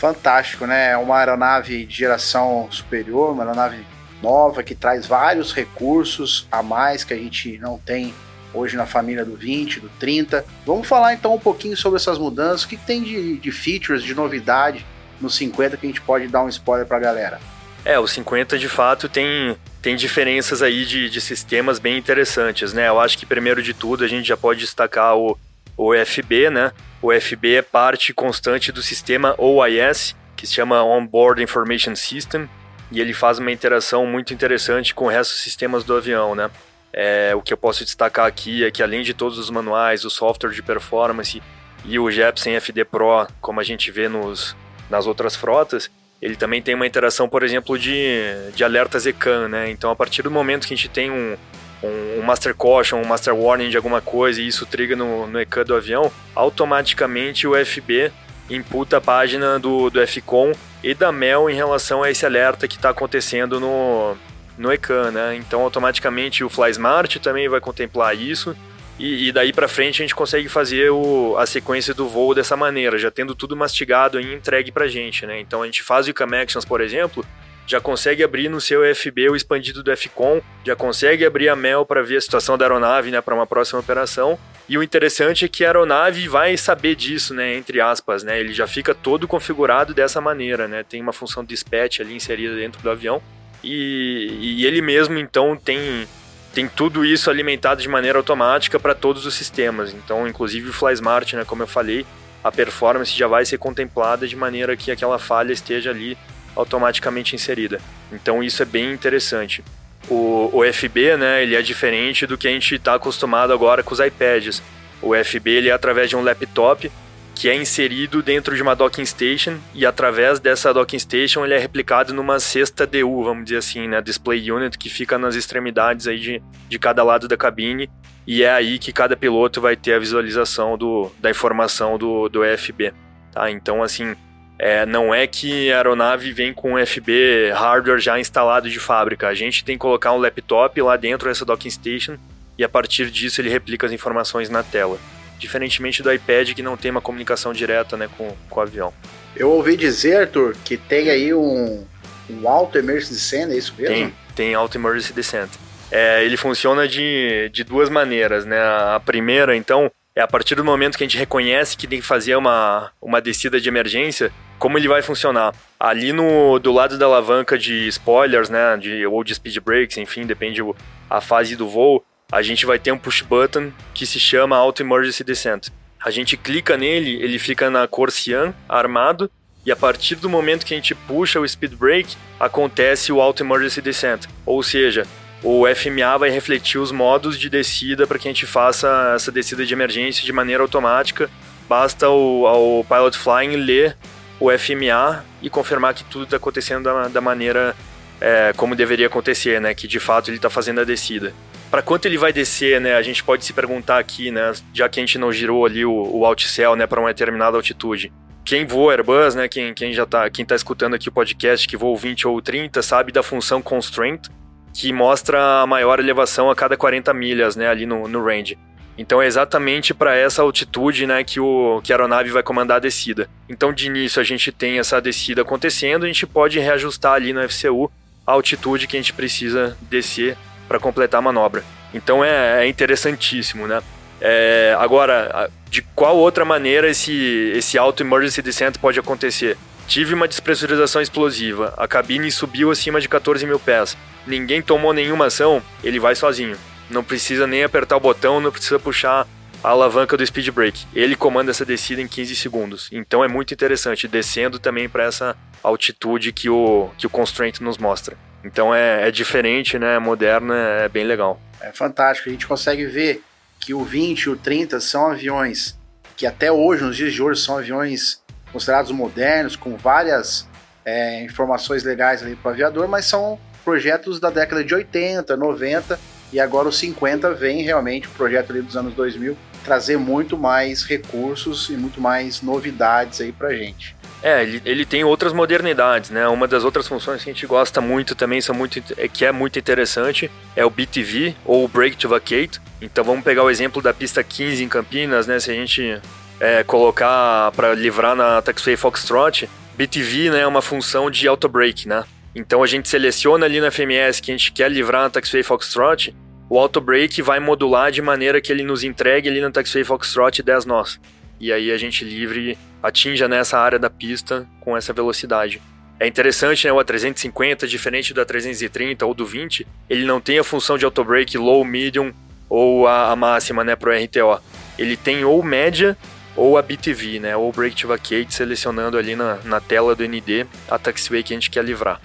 Fantástico, 0.00 0.66
né? 0.66 0.96
Uma 0.96 1.18
aeronave 1.18 1.84
de 1.84 1.94
geração 1.94 2.66
superior, 2.70 3.32
uma 3.32 3.42
aeronave 3.42 3.84
nova 4.22 4.62
que 4.62 4.74
traz 4.74 5.06
vários 5.06 5.52
recursos 5.52 6.46
a 6.50 6.62
mais 6.62 7.04
que 7.04 7.14
a 7.14 7.16
gente 7.16 7.58
não 7.58 7.78
tem 7.78 8.14
hoje 8.52 8.76
na 8.76 8.86
família 8.86 9.24
do 9.24 9.36
20, 9.36 9.80
do 9.80 9.88
30. 9.98 10.44
Vamos 10.66 10.86
falar 10.86 11.14
então 11.14 11.34
um 11.34 11.38
pouquinho 11.38 11.76
sobre 11.76 11.98
essas 11.98 12.18
mudanças, 12.18 12.64
o 12.64 12.68
que, 12.68 12.76
tem 12.76 13.02
de, 13.02 13.36
de 13.38 13.52
features, 13.52 14.02
de 14.02 14.14
novidade 14.14 14.84
no 15.20 15.30
50 15.30 15.76
que 15.76 15.86
a 15.86 15.88
gente 15.88 16.00
pode 16.00 16.26
dar 16.28 16.42
um 16.42 16.48
spoiler 16.48 16.86
para 16.86 16.96
a 16.96 17.00
galera. 17.00 17.40
É, 17.84 17.98
o 17.98 18.06
50 18.06 18.58
de 18.58 18.68
fato 18.68 19.08
tem, 19.08 19.56
tem 19.80 19.96
diferenças 19.96 20.62
aí 20.62 20.84
de, 20.84 21.08
de 21.08 21.20
sistemas 21.20 21.78
bem 21.78 21.96
interessantes, 21.96 22.72
né? 22.72 22.88
Eu 22.88 23.00
acho 23.00 23.16
que 23.16 23.24
primeiro 23.24 23.62
de 23.62 23.72
tudo 23.72 24.04
a 24.04 24.08
gente 24.08 24.26
já 24.26 24.36
pode 24.36 24.60
destacar 24.60 25.16
o, 25.16 25.38
o 25.76 25.92
FB, 25.94 26.50
né? 26.50 26.72
O 27.00 27.10
FB 27.12 27.54
é 27.54 27.62
parte 27.62 28.12
constante 28.12 28.70
do 28.70 28.82
sistema 28.82 29.34
OIS, 29.38 30.14
que 30.36 30.46
se 30.46 30.54
chama 30.54 30.82
Onboard 30.82 31.42
Information 31.42 31.94
System, 31.96 32.48
e 32.90 33.00
ele 33.00 33.12
faz 33.12 33.38
uma 33.38 33.52
interação 33.52 34.04
muito 34.06 34.34
interessante 34.34 34.94
com 34.94 35.06
o 35.06 35.08
resto 35.08 35.32
dos 35.32 35.42
sistemas 35.42 35.84
do 35.84 35.96
avião, 35.96 36.34
né? 36.34 36.50
É, 36.92 37.32
o 37.36 37.40
que 37.40 37.52
eu 37.52 37.56
posso 37.56 37.84
destacar 37.84 38.26
aqui 38.26 38.64
é 38.64 38.70
que 38.70 38.82
além 38.82 39.02
de 39.02 39.14
todos 39.14 39.38
os 39.38 39.48
manuais, 39.48 40.04
o 40.04 40.10
software 40.10 40.50
de 40.50 40.62
performance 40.62 41.40
e 41.84 41.98
o 41.98 42.10
Jepsen 42.10 42.58
FD 42.58 42.84
Pro, 42.84 43.28
como 43.40 43.60
a 43.60 43.62
gente 43.62 43.90
vê 43.92 44.08
nos, 44.08 44.56
nas 44.88 45.06
outras 45.06 45.36
frotas, 45.36 45.88
ele 46.20 46.36
também 46.36 46.60
tem 46.60 46.74
uma 46.74 46.86
interação, 46.86 47.28
por 47.28 47.42
exemplo, 47.42 47.78
de, 47.78 48.50
de 48.54 48.64
alertas 48.64 49.06
ECAN, 49.06 49.48
né? 49.48 49.70
Então, 49.70 49.90
a 49.90 49.96
partir 49.96 50.22
do 50.22 50.30
momento 50.30 50.66
que 50.66 50.74
a 50.74 50.76
gente 50.76 50.88
tem 50.88 51.10
um, 51.10 51.36
um, 51.82 52.18
um 52.18 52.22
Master 52.22 52.54
Caution, 52.54 53.00
um 53.00 53.06
Master 53.06 53.34
Warning 53.34 53.70
de 53.70 53.76
alguma 53.76 54.00
coisa 54.00 54.42
e 54.42 54.46
isso 54.46 54.66
triga 54.66 54.96
no, 54.96 55.26
no 55.26 55.40
ECAN 55.40 55.64
do 55.64 55.74
avião, 55.74 56.12
automaticamente 56.34 57.46
o 57.46 57.54
FB 57.54 58.12
imputa 58.50 58.96
a 58.96 59.00
página 59.00 59.58
do, 59.58 59.88
do 59.88 60.04
FCOM 60.06 60.52
e 60.82 60.94
da 60.94 61.12
Mel 61.12 61.50
em 61.50 61.54
relação 61.54 62.02
a 62.02 62.10
esse 62.10 62.24
alerta 62.24 62.66
que 62.66 62.76
está 62.76 62.90
acontecendo 62.90 63.60
no, 63.60 64.16
no 64.56 64.72
ECAN, 64.72 65.10
né? 65.10 65.36
Então, 65.36 65.62
automaticamente 65.62 66.42
o 66.42 66.48
FlySmart 66.48 67.16
também 67.16 67.48
vai 67.48 67.60
contemplar 67.60 68.16
isso 68.16 68.56
e, 68.98 69.28
e 69.28 69.32
daí 69.32 69.52
para 69.52 69.66
frente 69.68 70.02
a 70.02 70.04
gente 70.04 70.14
consegue 70.14 70.48
fazer 70.48 70.90
o, 70.90 71.36
a 71.38 71.46
sequência 71.46 71.94
do 71.94 72.06
voo 72.06 72.34
dessa 72.34 72.56
maneira, 72.56 72.98
já 72.98 73.10
tendo 73.10 73.34
tudo 73.34 73.56
mastigado 73.56 74.20
e 74.20 74.34
entregue 74.34 74.70
para 74.70 74.86
gente, 74.86 75.26
né? 75.26 75.40
Então, 75.40 75.62
a 75.62 75.66
gente 75.66 75.82
faz 75.82 76.06
o 76.08 76.14
Actions, 76.40 76.64
por 76.64 76.80
exemplo, 76.80 77.24
já 77.70 77.80
consegue 77.80 78.24
abrir 78.24 78.48
no 78.48 78.60
seu 78.60 78.82
FB 78.94 79.30
o 79.30 79.36
expandido 79.36 79.82
do 79.82 79.96
FCOM, 79.96 80.40
já 80.64 80.74
consegue 80.74 81.24
abrir 81.24 81.48
a 81.48 81.56
Mel 81.56 81.86
para 81.86 82.02
ver 82.02 82.16
a 82.16 82.20
situação 82.20 82.58
da 82.58 82.64
aeronave, 82.64 83.10
né, 83.10 83.20
para 83.20 83.34
uma 83.34 83.46
próxima 83.46 83.80
operação 83.80 84.38
e 84.70 84.78
o 84.78 84.84
interessante 84.84 85.44
é 85.44 85.48
que 85.48 85.64
a 85.64 85.68
aeronave 85.68 86.28
vai 86.28 86.56
saber 86.56 86.94
disso, 86.94 87.34
né, 87.34 87.56
entre 87.56 87.80
aspas, 87.80 88.22
né? 88.22 88.38
Ele 88.38 88.52
já 88.52 88.68
fica 88.68 88.94
todo 88.94 89.26
configurado 89.26 89.92
dessa 89.92 90.20
maneira, 90.20 90.68
né? 90.68 90.84
Tem 90.88 91.02
uma 91.02 91.12
função 91.12 91.44
dispatch 91.44 91.98
ali 91.98 92.14
inserida 92.14 92.54
dentro 92.54 92.80
do 92.80 92.88
avião 92.88 93.20
e, 93.64 94.38
e 94.40 94.66
ele 94.66 94.80
mesmo 94.80 95.18
então 95.18 95.56
tem 95.56 96.06
tem 96.54 96.68
tudo 96.68 97.04
isso 97.04 97.28
alimentado 97.30 97.82
de 97.82 97.88
maneira 97.88 98.18
automática 98.18 98.78
para 98.78 98.94
todos 98.94 99.26
os 99.26 99.34
sistemas. 99.34 99.92
Então, 99.92 100.26
inclusive 100.28 100.70
o 100.70 100.72
FlySmart, 100.72 101.32
né, 101.32 101.44
como 101.44 101.64
eu 101.64 101.66
falei, 101.66 102.06
a 102.42 102.52
performance 102.52 103.16
já 103.16 103.26
vai 103.26 103.44
ser 103.44 103.58
contemplada 103.58 104.26
de 104.26 104.36
maneira 104.36 104.76
que 104.76 104.92
aquela 104.92 105.18
falha 105.18 105.52
esteja 105.52 105.90
ali 105.90 106.16
automaticamente 106.54 107.34
inserida. 107.34 107.80
Então, 108.12 108.42
isso 108.42 108.62
é 108.62 108.66
bem 108.66 108.92
interessante 108.92 109.62
o, 110.08 110.50
o 110.52 110.72
FB, 110.72 111.16
né, 111.16 111.42
ele 111.42 111.54
é 111.54 111.62
diferente 111.62 112.26
do 112.26 112.36
que 112.36 112.48
a 112.48 112.50
gente 112.50 112.74
está 112.74 112.94
acostumado 112.94 113.52
agora 113.52 113.82
com 113.82 113.94
os 113.94 114.00
iPads. 114.00 114.62
O 115.02 115.14
FB 115.14 115.50
ele 115.50 115.68
é 115.68 115.72
através 115.72 116.08
de 116.08 116.16
um 116.16 116.22
laptop 116.22 116.90
que 117.34 117.48
é 117.48 117.54
inserido 117.54 118.22
dentro 118.22 118.54
de 118.54 118.62
uma 118.62 118.74
docking 118.74 119.04
station 119.06 119.58
e 119.72 119.86
através 119.86 120.38
dessa 120.38 120.74
docking 120.74 120.98
station 120.98 121.44
ele 121.44 121.54
é 121.54 121.58
replicado 121.58 122.12
numa 122.12 122.38
cesta 122.38 122.86
DU, 122.86 123.22
vamos 123.22 123.44
dizer 123.44 123.58
assim, 123.58 123.88
né, 123.88 124.02
display 124.02 124.50
unit 124.50 124.76
que 124.76 124.90
fica 124.90 125.16
nas 125.16 125.34
extremidades 125.34 126.06
aí 126.06 126.18
de, 126.18 126.42
de 126.68 126.78
cada 126.78 127.02
lado 127.02 127.28
da 127.28 127.36
cabine 127.36 127.88
e 128.26 128.42
é 128.42 128.50
aí 128.50 128.78
que 128.78 128.92
cada 128.92 129.16
piloto 129.16 129.60
vai 129.60 129.74
ter 129.74 129.94
a 129.94 129.98
visualização 129.98 130.76
do, 130.76 131.10
da 131.18 131.30
informação 131.30 131.96
do, 131.96 132.28
do 132.28 132.40
FB, 132.58 132.92
tá? 133.32 133.50
Então 133.50 133.82
assim, 133.82 134.14
é, 134.62 134.84
não 134.84 135.14
é 135.14 135.26
que 135.26 135.72
a 135.72 135.76
aeronave 135.78 136.32
vem 136.32 136.52
com 136.52 136.74
FB 136.76 137.50
hardware 137.54 137.98
já 137.98 138.20
instalado 138.20 138.68
de 138.68 138.78
fábrica. 138.78 139.26
A 139.26 139.32
gente 139.32 139.64
tem 139.64 139.76
que 139.76 139.80
colocar 139.80 140.12
um 140.12 140.18
laptop 140.18 140.82
lá 140.82 140.98
dentro 140.98 141.30
dessa 141.30 141.46
docking 141.46 141.70
station 141.70 142.18
e 142.58 142.62
a 142.62 142.68
partir 142.68 143.10
disso 143.10 143.40
ele 143.40 143.48
replica 143.48 143.86
as 143.86 143.92
informações 143.92 144.50
na 144.50 144.62
tela. 144.62 144.98
Diferentemente 145.38 146.02
do 146.02 146.12
iPad 146.12 146.52
que 146.52 146.62
não 146.62 146.76
tem 146.76 146.90
uma 146.90 147.00
comunicação 147.00 147.54
direta 147.54 147.96
né, 147.96 148.06
com, 148.18 148.36
com 148.50 148.60
o 148.60 148.62
avião. 148.62 148.92
Eu 149.34 149.50
ouvi 149.50 149.78
dizer, 149.78 150.18
Arthur, 150.18 150.54
que 150.62 150.76
tem 150.76 151.08
aí 151.08 151.32
um, 151.32 151.82
um 152.28 152.46
Auto 152.46 152.76
Emergency 152.76 153.14
Descent, 153.14 153.50
é 153.50 153.56
isso 153.56 153.74
mesmo? 153.78 153.94
Tem, 153.94 154.14
tem 154.34 154.54
Auto 154.54 154.76
Emergency 154.76 155.14
Descent. 155.14 155.48
É, 155.90 156.22
ele 156.22 156.36
funciona 156.36 156.86
de, 156.86 157.48
de 157.50 157.64
duas 157.64 157.88
maneiras, 157.88 158.44
né? 158.44 158.58
A 158.60 159.00
primeira, 159.02 159.56
então, 159.56 159.90
é 160.14 160.20
a 160.20 160.28
partir 160.28 160.54
do 160.54 160.62
momento 160.62 160.98
que 160.98 161.04
a 161.04 161.06
gente 161.06 161.16
reconhece 161.16 161.78
que 161.78 161.86
tem 161.86 162.00
que 162.00 162.06
fazer 162.06 162.36
uma, 162.36 162.92
uma 163.00 163.22
descida 163.22 163.58
de 163.58 163.66
emergência, 163.66 164.30
como 164.60 164.78
ele 164.78 164.86
vai 164.86 165.02
funcionar. 165.02 165.52
Ali 165.80 166.12
no 166.12 166.58
do 166.60 166.70
lado 166.70 166.96
da 166.98 167.06
alavanca 167.06 167.58
de 167.58 167.88
spoilers, 167.88 168.50
né, 168.50 168.76
de, 168.76 169.06
ou 169.06 169.24
de 169.24 169.34
speed 169.34 169.58
brakes, 169.58 169.96
enfim, 169.96 170.26
depende 170.26 170.60
a 171.08 171.20
fase 171.20 171.56
do 171.56 171.66
voo, 171.66 172.04
a 172.30 172.42
gente 172.42 172.66
vai 172.66 172.78
ter 172.78 172.92
um 172.92 172.98
push 172.98 173.22
button 173.22 173.72
que 173.92 174.06
se 174.06 174.20
chama 174.20 174.56
Auto 174.56 174.82
Emergency 174.82 175.24
Descent. 175.24 175.68
A 176.04 176.10
gente 176.10 176.36
clica 176.36 176.76
nele, 176.76 177.20
ele 177.22 177.38
fica 177.38 177.68
na 177.70 177.88
cor 177.88 178.12
cian, 178.12 178.54
armado, 178.68 179.30
e 179.64 179.72
a 179.72 179.76
partir 179.76 180.14
do 180.16 180.28
momento 180.28 180.64
que 180.64 180.74
a 180.74 180.76
gente 180.76 180.94
puxa 180.94 181.40
o 181.40 181.48
speed 181.48 181.74
brake, 181.74 182.16
acontece 182.38 183.10
o 183.12 183.20
Auto 183.20 183.42
Emergency 183.42 183.80
Descent. 183.80 184.26
Ou 184.46 184.62
seja, 184.62 185.06
o 185.42 185.64
FMA 185.74 186.18
vai 186.18 186.30
refletir 186.30 186.78
os 186.78 186.92
modos 186.92 187.38
de 187.38 187.48
descida 187.48 188.06
para 188.06 188.18
que 188.18 188.28
a 188.28 188.30
gente 188.30 188.46
faça 188.46 189.12
essa 189.14 189.32
descida 189.32 189.64
de 189.64 189.72
emergência 189.72 190.24
de 190.24 190.32
maneira 190.32 190.62
automática. 190.62 191.30
Basta 191.68 192.08
o, 192.08 192.80
o 192.80 192.84
Pilot 192.84 193.18
Flying 193.18 193.56
ler 193.56 193.96
o 194.40 194.50
FMA 194.50 195.22
e 195.42 195.50
confirmar 195.50 195.92
que 195.92 196.02
tudo 196.04 196.24
está 196.24 196.38
acontecendo 196.38 196.82
da, 196.84 197.08
da 197.08 197.20
maneira 197.20 197.76
é, 198.20 198.52
como 198.56 198.74
deveria 198.74 199.06
acontecer, 199.06 199.60
né? 199.60 199.74
Que 199.74 199.86
de 199.86 200.00
fato 200.00 200.30
ele 200.30 200.36
está 200.36 200.50
fazendo 200.50 200.80
a 200.80 200.84
descida. 200.84 201.32
Para 201.70 201.82
quanto 201.82 202.06
ele 202.06 202.18
vai 202.18 202.32
descer, 202.32 202.80
né? 202.80 202.94
A 202.94 203.02
gente 203.02 203.22
pode 203.22 203.44
se 203.44 203.52
perguntar 203.52 203.98
aqui, 203.98 204.30
né? 204.30 204.52
Já 204.74 204.88
que 204.88 204.98
a 204.98 205.02
gente 205.02 205.18
não 205.18 205.32
girou 205.32 205.64
ali 205.64 205.84
o, 205.84 205.92
o 205.92 206.24
outcell, 206.24 206.74
né? 206.74 206.86
Para 206.86 207.00
uma 207.00 207.10
determinada 207.10 207.56
altitude. 207.56 208.12
Quem 208.44 208.66
voa 208.66 208.92
Airbus, 208.92 209.34
né? 209.34 209.46
Quem, 209.46 209.72
quem 209.74 209.92
já 209.92 210.04
tá, 210.04 210.28
quem 210.28 210.44
tá 210.44 210.56
escutando 210.56 210.94
aqui 210.94 211.08
o 211.08 211.12
podcast 211.12 211.68
que 211.68 211.76
voa 211.76 211.96
20 211.96 212.26
ou 212.26 212.40
30, 212.40 212.82
sabe 212.82 213.12
da 213.12 213.22
função 213.22 213.62
constraint, 213.62 214.26
que 214.72 214.92
mostra 214.92 215.60
a 215.60 215.66
maior 215.66 216.00
elevação 216.00 216.50
a 216.50 216.56
cada 216.56 216.76
40 216.76 217.12
milhas, 217.14 217.54
né? 217.54 217.68
Ali 217.68 217.86
no, 217.86 218.08
no 218.08 218.24
range. 218.24 218.58
Então 218.98 219.22
é 219.22 219.26
exatamente 219.26 219.94
para 219.94 220.14
essa 220.14 220.42
altitude 220.42 221.06
né, 221.06 221.24
que, 221.24 221.40
o, 221.40 221.80
que 221.82 221.92
a 221.92 221.96
aeronave 221.96 222.30
vai 222.30 222.42
comandar 222.42 222.76
a 222.76 222.80
descida. 222.80 223.28
Então 223.48 223.72
de 223.72 223.86
início 223.86 224.20
a 224.20 224.24
gente 224.24 224.52
tem 224.52 224.78
essa 224.78 225.00
descida 225.00 225.42
acontecendo, 225.42 226.04
a 226.04 226.06
gente 226.06 226.26
pode 226.26 226.58
reajustar 226.58 227.14
ali 227.14 227.32
no 227.32 227.48
FCU 227.48 227.90
a 228.26 228.32
altitude 228.32 228.86
que 228.86 228.96
a 228.96 229.00
gente 229.00 229.12
precisa 229.12 229.76
descer 229.82 230.36
para 230.68 230.78
completar 230.78 231.18
a 231.18 231.22
manobra. 231.22 231.64
Então 231.92 232.24
é, 232.24 232.64
é 232.64 232.68
interessantíssimo, 232.68 233.66
né? 233.66 233.82
É, 234.20 234.76
agora, 234.78 235.50
de 235.70 235.82
qual 235.82 236.16
outra 236.16 236.44
maneira 236.44 236.88
esse, 236.88 237.52
esse 237.54 237.78
auto 237.78 238.02
emergency 238.02 238.42
descent 238.42 238.76
pode 238.78 239.00
acontecer? 239.00 239.56
Tive 239.88 240.14
uma 240.14 240.28
despressurização 240.28 241.00
explosiva, 241.02 241.74
a 241.76 241.88
cabine 241.88 242.30
subiu 242.30 242.70
acima 242.70 243.00
de 243.00 243.08
14 243.08 243.44
mil 243.44 243.58
pés, 243.58 243.96
ninguém 244.26 244.62
tomou 244.62 244.92
nenhuma 244.92 245.26
ação, 245.26 245.60
ele 245.82 245.98
vai 245.98 246.14
sozinho. 246.14 246.56
Não 246.90 247.04
precisa 247.04 247.46
nem 247.46 247.64
apertar 247.64 247.96
o 247.96 248.00
botão, 248.00 248.40
não 248.40 248.50
precisa 248.50 248.78
puxar 248.78 249.26
a 249.62 249.68
alavanca 249.68 250.16
do 250.16 250.26
speed 250.26 250.48
brake. 250.50 250.86
Ele 250.94 251.14
comanda 251.14 251.50
essa 251.50 251.64
descida 251.64 252.00
em 252.00 252.08
15 252.08 252.34
segundos. 252.36 252.88
Então 252.92 253.22
é 253.22 253.28
muito 253.28 253.54
interessante, 253.54 254.08
descendo 254.08 254.58
também 254.58 254.88
para 254.88 255.04
essa 255.04 255.36
altitude 255.62 256.32
que 256.32 256.48
o, 256.48 256.90
que 256.98 257.06
o 257.06 257.10
constraint 257.10 257.60
nos 257.60 257.78
mostra. 257.78 258.16
Então 258.44 258.74
é, 258.74 259.08
é 259.08 259.10
diferente, 259.10 259.78
né? 259.78 259.96
É 259.96 259.98
moderno, 259.98 260.52
é, 260.52 260.84
é 260.84 260.88
bem 260.88 261.04
legal. 261.04 261.40
É 261.60 261.70
fantástico. 261.72 262.28
A 262.28 262.32
gente 262.32 262.46
consegue 262.46 262.86
ver 262.86 263.22
que 263.58 263.74
o 263.74 263.84
20 263.84 264.22
e 264.22 264.30
o 264.30 264.36
30 264.36 264.80
são 264.80 265.10
aviões 265.10 265.78
que 266.16 266.26
até 266.26 266.52
hoje, 266.52 266.84
nos 266.84 266.96
dias 266.96 267.14
de 267.14 267.22
hoje, 267.22 267.40
são 267.40 267.56
aviões 267.56 268.22
considerados 268.52 268.90
modernos, 268.90 269.56
com 269.56 269.76
várias 269.76 270.46
é, 270.84 271.22
informações 271.24 271.82
legais 271.82 272.22
ali 272.22 272.36
para 272.36 272.50
o 272.50 272.52
aviador, 272.52 272.88
mas 272.88 273.06
são 273.06 273.38
projetos 273.64 274.20
da 274.20 274.28
década 274.28 274.62
de 274.62 274.74
80, 274.74 275.36
90 275.36 275.98
e 276.32 276.40
agora 276.40 276.68
o 276.68 276.72
50 276.72 277.34
vem 277.34 277.62
realmente 277.62 278.08
o 278.08 278.10
projeto 278.10 278.50
ali 278.50 278.62
dos 278.62 278.76
anos 278.76 278.94
2000 278.94 279.36
trazer 279.64 279.98
muito 279.98 280.38
mais 280.38 280.82
recursos 280.82 281.68
e 281.68 281.72
muito 281.72 282.00
mais 282.00 282.40
novidades 282.42 283.20
aí 283.20 283.30
pra 283.32 283.52
gente. 283.52 283.94
É, 284.22 284.42
ele, 284.42 284.60
ele 284.64 284.84
tem 284.84 285.02
outras 285.02 285.32
modernidades, 285.32 286.10
né? 286.10 286.26
Uma 286.28 286.46
das 286.46 286.64
outras 286.64 286.86
funções 286.86 287.22
que 287.22 287.30
a 287.30 287.32
gente 287.32 287.46
gosta 287.46 287.80
muito 287.80 288.14
também, 288.14 288.40
são 288.40 288.54
muito, 288.54 288.82
é, 288.96 289.08
que 289.08 289.24
é 289.24 289.32
muito 289.32 289.58
interessante, 289.58 290.30
é 290.54 290.64
o 290.64 290.70
BTV, 290.70 291.34
ou 291.44 291.66
Break 291.66 291.96
to 291.96 292.08
Vacate. 292.08 292.60
Então 292.82 293.02
vamos 293.02 293.24
pegar 293.24 293.42
o 293.42 293.50
exemplo 293.50 293.80
da 293.80 293.94
pista 293.94 294.22
15 294.22 294.62
em 294.62 294.68
Campinas, 294.68 295.26
né? 295.26 295.38
Se 295.40 295.50
a 295.50 295.54
gente 295.54 296.00
é, 296.38 296.62
colocar 296.64 297.50
para 297.52 297.74
livrar 297.74 298.14
na 298.14 298.42
Taxway 298.42 298.76
Foxtrot, 298.76 299.48
BTV 299.74 300.30
né, 300.30 300.40
é 300.40 300.46
uma 300.46 300.60
função 300.60 301.10
de 301.10 301.26
auto 301.26 301.48
break, 301.48 301.88
né? 301.88 302.04
Então 302.34 302.62
a 302.62 302.66
gente 302.66 302.88
seleciona 302.88 303.46
ali 303.46 303.60
na 303.60 303.70
FMS 303.70 304.20
que 304.20 304.30
a 304.30 304.36
gente 304.36 304.52
quer 304.52 304.70
livrar 304.70 305.02
na 305.02 305.10
Taxway 305.10 305.42
Foxtrot, 305.42 306.14
o 306.48 306.58
auto 306.58 306.80
break 306.80 307.22
vai 307.22 307.40
modular 307.40 307.90
de 307.90 308.02
maneira 308.02 308.40
que 308.40 308.52
ele 308.52 308.62
nos 308.62 308.82
entregue 308.82 309.28
ali 309.28 309.40
na 309.40 309.50
Taxway 309.50 309.84
Foxtrot 309.84 310.42
10 310.42 310.64
nós. 310.64 311.00
E 311.40 311.52
aí 311.52 311.70
a 311.70 311.78
gente 311.78 312.04
livre 312.04 312.58
atinja 312.82 313.28
nessa 313.28 313.58
área 313.58 313.78
da 313.78 313.88
pista 313.88 314.46
com 314.60 314.76
essa 314.76 314.92
velocidade. 314.92 315.60
É 315.98 316.06
interessante, 316.06 316.66
né, 316.66 316.72
o 316.72 316.76
A350, 316.76 317.66
diferente 317.66 318.14
do 318.14 318.24
A330 318.24 319.06
ou 319.06 319.12
do 319.12 319.26
20, 319.26 319.66
ele 319.88 320.04
não 320.04 320.20
tem 320.20 320.38
a 320.38 320.44
função 320.44 320.78
de 320.78 320.84
auto 320.84 321.04
break 321.04 321.36
low, 321.36 321.64
medium 321.64 322.12
ou 322.48 322.86
a, 322.86 323.10
a 323.10 323.16
máxima, 323.16 323.62
né, 323.62 323.76
pro 323.76 323.92
RTO. 323.92 324.42
Ele 324.78 324.96
tem 324.96 325.24
ou 325.24 325.42
média 325.42 325.96
ou 326.34 326.56
a 326.56 326.62
BTV, 326.62 327.20
né, 327.20 327.36
ou 327.36 327.52
Break 327.52 327.76
to 327.76 327.88
Vacate, 327.88 328.32
selecionando 328.34 328.96
ali 328.96 329.14
na, 329.14 329.36
na 329.44 329.60
tela 329.60 329.94
do 329.94 330.02
ND 330.02 330.46
a 330.68 330.78
taxiway 330.78 331.22
que 331.22 331.34
a 331.34 331.36
gente 331.36 331.50
quer 331.50 331.62
livrar. 331.62 332.00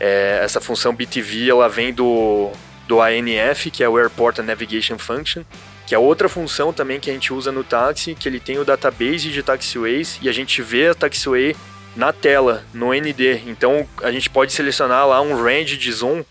É, 0.00 0.40
essa 0.42 0.60
função 0.60 0.94
BTV 0.94 1.50
ela 1.50 1.68
vem 1.68 1.92
do, 1.92 2.50
do 2.88 3.00
ANF, 3.00 3.70
que 3.70 3.84
é 3.84 3.88
o 3.88 3.98
Airport 3.98 4.38
Navigation 4.38 4.98
Function, 4.98 5.44
que 5.86 5.94
é 5.94 5.98
outra 5.98 6.28
função 6.28 6.72
também 6.72 6.98
que 6.98 7.10
a 7.10 7.12
gente 7.12 7.32
usa 7.32 7.52
no 7.52 7.62
táxi, 7.62 8.14
que 8.14 8.28
ele 8.28 8.40
tem 8.40 8.58
o 8.58 8.64
database 8.64 9.30
de 9.30 9.42
taxiways 9.42 10.18
e 10.22 10.28
a 10.28 10.32
gente 10.32 10.62
vê 10.62 10.88
a 10.88 10.94
taxiway 10.94 11.54
na 11.94 12.12
tela, 12.12 12.64
no 12.72 12.94
ND. 12.94 13.42
Então 13.46 13.86
a 14.02 14.10
gente 14.10 14.30
pode 14.30 14.52
selecionar 14.52 15.06
lá 15.06 15.20
um 15.20 15.34
range 15.40 15.76
de 15.76 15.92
zoom 15.92 16.24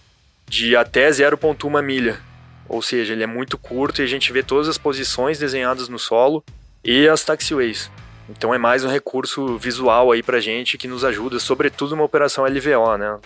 de 0.47 0.75
até 0.75 1.09
0.1 1.09 1.81
milha. 1.83 2.19
Ou 2.67 2.81
seja, 2.81 3.13
ele 3.13 3.23
é 3.23 3.27
muito 3.27 3.57
curto 3.57 4.01
e 4.01 4.03
a 4.03 4.07
gente 4.07 4.31
vê 4.31 4.43
todas 4.43 4.67
as 4.67 4.77
posições 4.77 5.37
desenhadas 5.37 5.89
no 5.89 5.99
solo 5.99 6.43
e 6.83 7.07
as 7.07 7.23
taxiways. 7.23 7.91
Então 8.29 8.53
é 8.53 8.57
mais 8.57 8.83
um 8.83 8.89
recurso 8.89 9.57
visual 9.57 10.11
aí 10.11 10.21
pra 10.21 10.39
gente 10.39 10.77
que 10.77 10.87
nos 10.87 11.03
ajuda, 11.03 11.39
sobretudo 11.39 11.95
uma 11.95 12.03
operação 12.03 12.45
LVO, 12.45 12.97
né? 12.97 13.19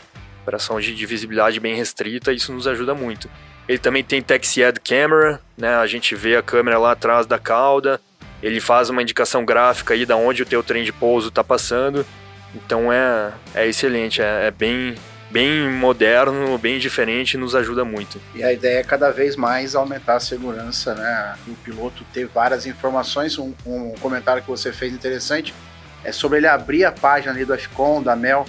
Operação 0.43 0.79
de, 0.79 0.93
de 0.93 1.05
visibilidade 1.05 1.59
bem 1.59 1.73
restrita, 1.73 2.31
isso 2.31 2.51
nos 2.53 2.67
ajuda 2.67 2.93
muito. 2.93 3.29
Ele 3.67 3.77
também 3.79 4.03
tem 4.03 4.21
Taxi 4.21 4.63
Ad 4.63 4.79
Camera, 4.81 5.39
né? 5.57 5.75
A 5.75 5.87
gente 5.87 6.15
vê 6.15 6.35
a 6.35 6.43
câmera 6.43 6.77
lá 6.77 6.91
atrás 6.91 7.25
da 7.25 7.39
cauda. 7.39 7.99
Ele 8.41 8.59
faz 8.59 8.89
uma 8.89 9.01
indicação 9.01 9.45
gráfica 9.45 9.93
aí 9.93 10.05
da 10.05 10.17
onde 10.17 10.43
o 10.43 10.45
teu 10.45 10.61
trem 10.61 10.83
de 10.83 10.91
pouso 10.91 11.29
está 11.29 11.43
passando. 11.43 12.05
Então 12.53 12.91
é, 12.91 13.31
é 13.55 13.65
excelente, 13.65 14.21
é, 14.21 14.47
é 14.47 14.51
bem 14.51 14.95
bem 15.31 15.67
moderno, 15.67 16.55
bem 16.59 16.77
diferente, 16.77 17.37
nos 17.37 17.55
ajuda 17.55 17.83
muito. 17.83 18.21
E 18.35 18.43
a 18.43 18.53
ideia 18.53 18.81
é 18.81 18.83
cada 18.83 19.09
vez 19.09 19.35
mais 19.35 19.73
aumentar 19.73 20.17
a 20.17 20.19
segurança, 20.19 20.93
né? 20.93 21.35
O 21.47 21.55
piloto 21.55 22.05
ter 22.13 22.27
várias 22.27 22.67
informações. 22.67 23.39
Um, 23.39 23.51
um 23.65 23.95
comentário 23.99 24.43
que 24.43 24.47
você 24.47 24.71
fez 24.71 24.93
interessante 24.93 25.55
é 26.03 26.11
sobre 26.11 26.37
ele 26.37 26.47
abrir 26.47 26.85
a 26.85 26.91
página 26.91 27.33
ali 27.33 27.45
do 27.45 27.57
FCON, 27.57 28.03
da 28.03 28.15
Mel, 28.15 28.45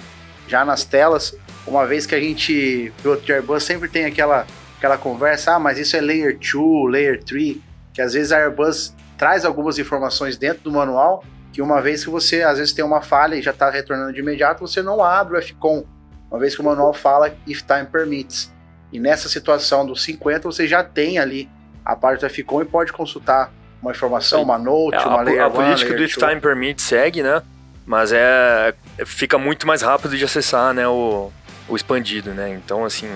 já 0.47 0.63
nas 0.63 0.83
telas, 0.83 1.35
uma 1.67 1.85
vez 1.85 2.05
que 2.05 2.13
a 2.13 2.19
gente, 2.19 2.93
piloto 3.01 3.23
de 3.23 3.33
Airbus, 3.33 3.63
sempre 3.63 3.89
tem 3.89 4.05
aquela, 4.05 4.45
aquela 4.77 4.97
conversa, 4.97 5.55
ah, 5.55 5.59
mas 5.59 5.77
isso 5.77 5.95
é 5.95 6.01
Layer 6.01 6.37
2, 6.37 6.91
Layer 6.91 7.23
3, 7.23 7.57
que 7.93 8.01
às 8.01 8.13
vezes 8.13 8.31
a 8.31 8.37
Airbus 8.37 8.93
traz 9.17 9.45
algumas 9.45 9.79
informações 9.79 10.37
dentro 10.37 10.63
do 10.63 10.71
manual, 10.71 11.23
que 11.51 11.61
uma 11.61 11.81
vez 11.81 12.03
que 12.03 12.09
você, 12.09 12.43
às 12.43 12.57
vezes 12.57 12.73
tem 12.73 12.83
uma 12.83 13.01
falha 13.01 13.35
e 13.35 13.41
já 13.41 13.51
está 13.51 13.69
retornando 13.69 14.13
de 14.13 14.19
imediato, 14.19 14.59
você 14.59 14.81
não 14.81 15.03
abre 15.03 15.37
o 15.37 15.41
FCON, 15.41 15.85
uma 16.29 16.39
vez 16.39 16.53
que 16.53 16.61
o 16.61 16.65
manual 16.65 16.93
fala 16.93 17.33
if 17.47 17.61
time 17.61 17.85
permits. 17.85 18.53
E 18.91 18.99
nessa 18.99 19.27
situação 19.29 19.85
do 19.85 19.95
50, 19.95 20.47
você 20.47 20.67
já 20.67 20.83
tem 20.83 21.17
ali 21.17 21.49
a 21.83 21.95
parte 21.95 22.21
do 22.21 22.29
FCON 22.29 22.61
e 22.61 22.65
pode 22.65 22.91
consultar 22.91 23.51
uma 23.81 23.91
informação, 23.91 24.41
uma 24.41 24.57
note, 24.57 24.97
é, 24.97 25.05
uma 25.05 25.21
layer 25.21 25.43
A, 25.43 25.45
a 25.47 25.49
política 25.49 25.93
do 25.93 26.03
if 26.03 26.15
time 26.17 26.39
permits 26.41 26.83
segue, 26.83 27.23
né? 27.23 27.41
Mas 27.85 28.11
é 28.11 28.73
fica 29.05 29.37
muito 29.37 29.67
mais 29.67 29.81
rápido 29.81 30.17
de 30.17 30.25
acessar, 30.25 30.73
né, 30.73 30.87
o, 30.87 31.31
o 31.67 31.75
expandido, 31.75 32.31
né? 32.31 32.49
Então, 32.51 32.85
assim, 32.85 33.09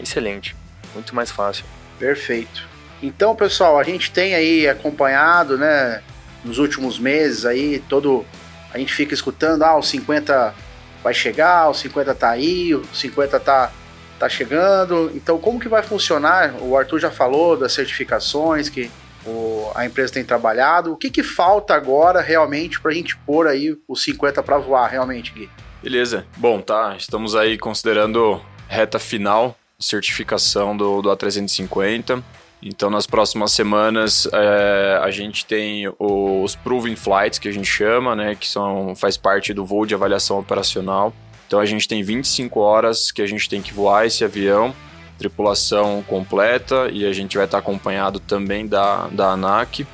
excelente, 0.00 0.56
muito 0.94 1.14
mais 1.14 1.30
fácil. 1.30 1.64
Perfeito. 1.98 2.68
Então, 3.02 3.34
pessoal, 3.34 3.78
a 3.78 3.82
gente 3.82 4.10
tem 4.10 4.34
aí 4.34 4.68
acompanhado, 4.68 5.56
né, 5.56 6.02
nos 6.44 6.58
últimos 6.58 6.98
meses 6.98 7.44
aí, 7.46 7.82
todo 7.88 8.24
a 8.72 8.78
gente 8.78 8.94
fica 8.94 9.12
escutando, 9.12 9.62
ah, 9.64 9.76
o 9.76 9.82
50 9.82 10.54
vai 11.02 11.12
chegar, 11.12 11.68
o 11.68 11.74
50 11.74 12.14
tá 12.14 12.30
aí, 12.30 12.74
o 12.74 12.84
50 12.94 13.40
tá, 13.40 13.72
tá 14.18 14.28
chegando. 14.28 15.10
Então, 15.14 15.38
como 15.38 15.58
que 15.58 15.68
vai 15.68 15.82
funcionar? 15.82 16.54
O 16.60 16.76
Arthur 16.76 17.00
já 17.00 17.10
falou 17.10 17.56
das 17.56 17.72
certificações 17.72 18.68
que 18.68 18.90
o, 19.26 19.70
a 19.74 19.84
empresa 19.84 20.12
tem 20.12 20.24
trabalhado. 20.24 20.92
O 20.92 20.96
que, 20.96 21.10
que 21.10 21.22
falta 21.22 21.74
agora 21.74 22.20
realmente 22.20 22.80
para 22.80 22.92
a 22.92 22.94
gente 22.94 23.16
pôr 23.16 23.48
aí 23.48 23.76
o 23.88 23.96
50 23.96 24.42
para 24.42 24.58
voar 24.58 24.86
realmente, 24.86 25.32
Gui? 25.32 25.50
Beleza. 25.82 26.26
Bom, 26.36 26.60
tá. 26.60 26.94
Estamos 26.96 27.34
aí 27.34 27.56
considerando 27.56 28.40
reta 28.68 28.98
final 28.98 29.56
de 29.78 29.86
certificação 29.86 30.76
do, 30.76 31.00
do 31.00 31.08
A350. 31.10 32.22
Então, 32.62 32.90
nas 32.90 33.06
próximas 33.06 33.52
semanas, 33.52 34.28
é, 34.32 35.00
a 35.02 35.10
gente 35.10 35.46
tem 35.46 35.90
os 35.98 36.54
Proven 36.54 36.94
Flights, 36.94 37.38
que 37.38 37.48
a 37.48 37.52
gente 37.52 37.66
chama, 37.66 38.14
né, 38.14 38.34
que 38.34 38.46
são, 38.46 38.94
faz 38.94 39.16
parte 39.16 39.54
do 39.54 39.64
voo 39.64 39.86
de 39.86 39.94
avaliação 39.94 40.38
operacional. 40.38 41.14
Então, 41.46 41.58
a 41.58 41.64
gente 41.64 41.88
tem 41.88 42.02
25 42.02 42.60
horas 42.60 43.10
que 43.10 43.22
a 43.22 43.26
gente 43.26 43.48
tem 43.48 43.62
que 43.62 43.72
voar 43.72 44.06
esse 44.06 44.22
avião, 44.22 44.74
tripulação 45.18 46.04
completa, 46.06 46.90
e 46.92 47.06
a 47.06 47.12
gente 47.14 47.36
vai 47.36 47.46
estar 47.46 47.58
acompanhado 47.58 48.20
também 48.20 48.66
da, 48.66 49.08
da 49.08 49.30
ANAC. 49.30 49.86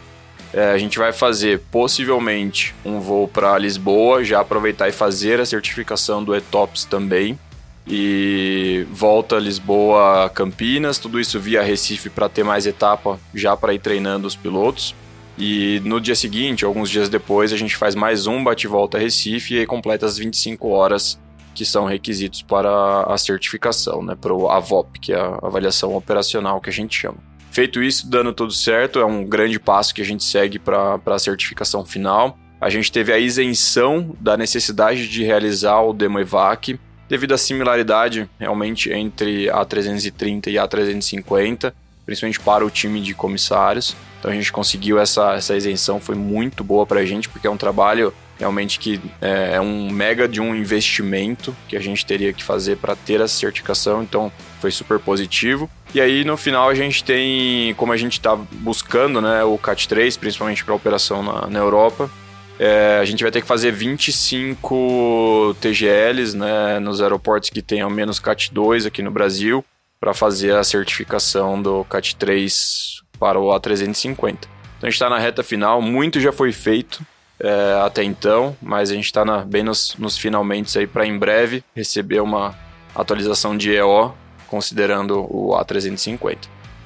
É, 0.56 0.72
a 0.72 0.78
gente 0.78 0.98
vai 0.98 1.12
fazer, 1.12 1.60
possivelmente, 1.70 2.74
um 2.82 2.98
voo 2.98 3.28
para 3.28 3.58
Lisboa, 3.58 4.24
já 4.24 4.40
aproveitar 4.40 4.88
e 4.88 4.92
fazer 4.92 5.38
a 5.38 5.44
certificação 5.44 6.24
do 6.24 6.34
ETOPS 6.34 6.86
também. 6.86 7.38
e 7.86 8.84
volta 8.90 9.38
Lisboa 9.38 10.28
Campinas, 10.30 10.98
tudo 10.98 11.20
isso 11.20 11.38
via 11.38 11.62
Recife 11.62 12.10
para 12.10 12.28
ter 12.28 12.42
mais 12.42 12.66
etapa 12.66 13.20
já 13.32 13.56
para 13.56 13.74
ir 13.74 13.78
treinando 13.78 14.26
os 14.26 14.34
pilotos. 14.34 14.92
E 15.38 15.80
no 15.84 16.00
dia 16.00 16.16
seguinte, 16.16 16.64
alguns 16.64 16.90
dias 16.90 17.08
depois, 17.08 17.52
a 17.52 17.56
gente 17.56 17.76
faz 17.76 17.94
mais 17.94 18.26
um 18.26 18.42
bate-volta 18.42 18.98
Recife 18.98 19.58
e 19.58 19.66
completa 19.66 20.06
as 20.06 20.16
25 20.16 20.68
horas 20.70 21.18
que 21.54 21.66
são 21.66 21.84
requisitos 21.84 22.40
para 22.42 23.02
a 23.02 23.16
certificação, 23.18 24.02
né, 24.02 24.16
para 24.18 24.32
o 24.32 24.48
AVOP, 24.48 24.98
que 24.98 25.12
é 25.12 25.20
a 25.20 25.38
avaliação 25.42 25.94
operacional 25.94 26.60
que 26.60 26.70
a 26.70 26.72
gente 26.72 26.98
chama. 26.98 27.18
Feito 27.56 27.82
isso, 27.82 28.06
dando 28.06 28.34
tudo 28.34 28.52
certo, 28.52 28.98
é 28.98 29.04
um 29.06 29.24
grande 29.24 29.58
passo 29.58 29.94
que 29.94 30.02
a 30.02 30.04
gente 30.04 30.22
segue 30.22 30.58
para 30.58 31.00
a 31.06 31.18
certificação 31.18 31.86
final. 31.86 32.38
A 32.60 32.68
gente 32.68 32.92
teve 32.92 33.14
a 33.14 33.18
isenção 33.18 34.14
da 34.20 34.36
necessidade 34.36 35.08
de 35.08 35.24
realizar 35.24 35.80
o 35.80 35.94
Demo 35.94 36.20
EVAC, 36.20 36.78
devido 37.08 37.32
à 37.32 37.38
similaridade 37.38 38.28
realmente 38.38 38.92
entre 38.92 39.48
a 39.48 39.64
330 39.64 40.50
e 40.50 40.58
a 40.58 40.68
350, 40.68 41.74
principalmente 42.04 42.40
para 42.40 42.62
o 42.62 42.68
time 42.68 43.00
de 43.00 43.14
comissários. 43.14 43.96
Então 44.18 44.30
a 44.30 44.34
gente 44.34 44.52
conseguiu 44.52 44.98
essa, 44.98 45.32
essa 45.32 45.56
isenção, 45.56 45.98
foi 45.98 46.14
muito 46.14 46.62
boa 46.62 46.84
para 46.84 47.00
a 47.00 47.06
gente, 47.06 47.26
porque 47.26 47.46
é 47.46 47.50
um 47.50 47.56
trabalho 47.56 48.12
realmente 48.38 48.79
que 48.79 49.01
é, 49.20 49.55
é, 49.55 49.61
um 49.61 49.90
mega 49.90 50.29
de 50.29 50.40
um 50.40 50.55
investimento 50.55 51.57
que 51.68 51.77
a 51.77 51.81
gente 51.81 52.05
teria 52.05 52.33
que 52.33 52.42
fazer 52.42 52.77
para 52.77 52.94
ter 52.94 53.20
essa 53.20 53.35
certificação, 53.35 54.03
então 54.03 54.31
foi 54.61 54.70
super 54.70 54.99
positivo. 54.99 55.70
E 55.94 56.01
aí 56.01 56.25
no 56.25 56.37
final 56.37 56.68
a 56.68 56.75
gente 56.75 57.03
tem, 57.03 57.75
como 57.75 57.92
a 57.92 57.96
gente 57.96 58.14
está 58.14 58.37
buscando, 58.37 59.20
né, 59.20 59.42
o 59.44 59.57
CAT 59.57 59.88
3, 59.88 60.16
principalmente 60.16 60.64
para 60.64 60.75
operação 60.75 61.22
na, 61.22 61.46
na 61.46 61.59
Europa, 61.59 62.11
é, 62.59 62.99
a 63.01 63.05
gente 63.05 63.22
vai 63.22 63.31
ter 63.31 63.40
que 63.40 63.46
fazer 63.46 63.70
25 63.70 65.57
TGLs 65.61 66.37
né, 66.37 66.79
nos 66.79 67.03
aeroportos 67.03 67.51
que 67.51 67.61
tenham 67.61 67.88
menos 67.90 68.18
CAT 68.18 68.53
2 68.53 68.87
aqui 68.87 69.03
no 69.03 69.11
Brasil 69.11 69.64
para 70.01 70.14
fazer 70.14 70.55
a 70.55 70.64
certificação 70.64 71.61
do 71.61 71.85
CAT 71.85 72.16
3 72.16 73.03
para 73.18 73.38
o 73.38 73.49
A350. 73.49 74.14
Então 74.14 74.49
a 74.83 74.87
gente 74.87 74.94
está 74.94 75.09
na 75.09 75.18
reta 75.18 75.42
final, 75.42 75.81
muito 75.81 76.20
já 76.20 76.33
foi 76.33 76.53
feito 76.53 77.05
é, 77.38 77.81
até 77.85 78.03
então, 78.03 78.57
mas 78.62 78.90
a 78.90 78.94
gente 78.94 79.05
está 79.05 79.25
bem 79.44 79.62
nos, 79.62 79.94
nos 79.99 80.16
finalmente 80.16 80.79
aí 80.79 80.87
para 80.87 81.07
em 81.07 81.18
breve 81.18 81.62
receber 81.75 82.20
uma 82.20 82.55
atualização 82.94 83.57
de 83.57 83.72
EO 83.72 84.14
considerando 84.46 85.20
o 85.31 85.51
A350. 85.53 86.38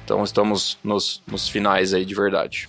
Então 0.03 0.23
estamos 0.23 0.77
nos, 0.83 1.23
nos 1.25 1.47
finais 1.47 1.93
aí 1.93 2.03
de 2.03 2.13
verdade. 2.13 2.67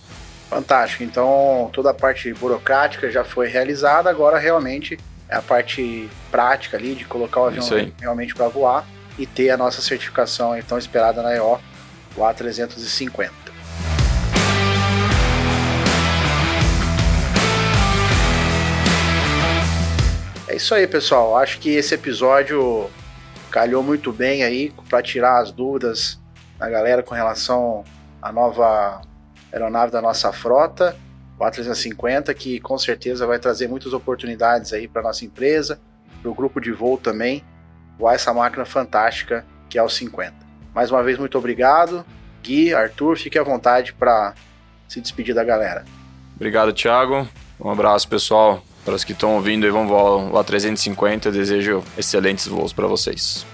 Fantástico. 0.49 1.03
Então 1.03 1.69
toda 1.73 1.89
a 1.89 1.93
parte 1.93 2.33
burocrática 2.33 3.11
já 3.11 3.23
foi 3.23 3.47
realizada, 3.47 4.09
agora 4.09 4.37
realmente 4.37 4.97
é 5.27 5.35
a 5.35 5.41
parte 5.41 6.09
prática 6.31 6.77
ali 6.77 6.95
de 6.95 7.05
colocar 7.05 7.41
o 7.41 7.45
avião 7.47 7.65
realmente 7.99 8.33
para 8.33 8.47
voar 8.47 8.85
e 9.17 9.25
ter 9.25 9.49
a 9.49 9.57
nossa 9.57 9.81
certificação 9.81 10.57
então 10.57 10.77
esperada 10.77 11.21
na 11.21 11.35
EO, 11.35 11.59
o 12.15 12.21
A350. 12.21 13.42
Isso 20.63 20.73
aí, 20.73 20.87
pessoal. 20.87 21.37
Acho 21.37 21.59
que 21.59 21.71
esse 21.71 21.93
episódio 21.93 22.89
calhou 23.51 23.83
muito 23.83 24.13
bem 24.13 24.45
aí 24.45 24.73
para 24.89 25.03
tirar 25.03 25.41
as 25.41 25.51
dúvidas 25.51 26.17
da 26.57 26.69
galera 26.69 27.03
com 27.03 27.13
relação 27.13 27.83
à 28.21 28.31
nova 28.31 29.01
aeronave 29.51 29.91
da 29.91 30.01
nossa 30.01 30.31
frota, 30.31 30.95
o 31.37 31.43
A350, 31.43 32.33
que 32.33 32.61
com 32.61 32.77
certeza 32.77 33.27
vai 33.27 33.39
trazer 33.39 33.67
muitas 33.67 33.91
oportunidades 33.91 34.71
aí 34.71 34.87
para 34.87 35.01
nossa 35.01 35.25
empresa, 35.25 35.81
para 36.21 36.31
o 36.31 36.33
grupo 36.33 36.61
de 36.61 36.71
voo 36.71 36.97
também, 36.97 37.43
voar 37.99 38.15
essa 38.15 38.33
máquina 38.33 38.63
fantástica 38.63 39.45
que 39.69 39.77
é 39.77 39.83
o 39.83 39.89
50. 39.89 40.33
Mais 40.73 40.89
uma 40.89 41.03
vez, 41.03 41.17
muito 41.17 41.37
obrigado. 41.37 42.05
Gui, 42.41 42.73
Arthur, 42.73 43.17
fique 43.17 43.37
à 43.37 43.43
vontade 43.43 43.91
para 43.91 44.33
se 44.87 45.01
despedir 45.01 45.35
da 45.35 45.43
galera. 45.43 45.83
Obrigado, 46.37 46.71
Thiago. 46.71 47.27
Um 47.59 47.69
abraço, 47.69 48.07
pessoal. 48.07 48.63
Para 48.83 48.95
os 48.95 49.03
que 49.03 49.13
estão 49.13 49.35
ouvindo 49.35 49.65
e 49.65 49.69
vão 49.69 49.87
voar 49.87 50.15
o 50.15 50.33
A350, 50.33 51.31
desejo 51.31 51.83
excelentes 51.97 52.47
voos 52.47 52.73
para 52.73 52.87
vocês. 52.87 53.45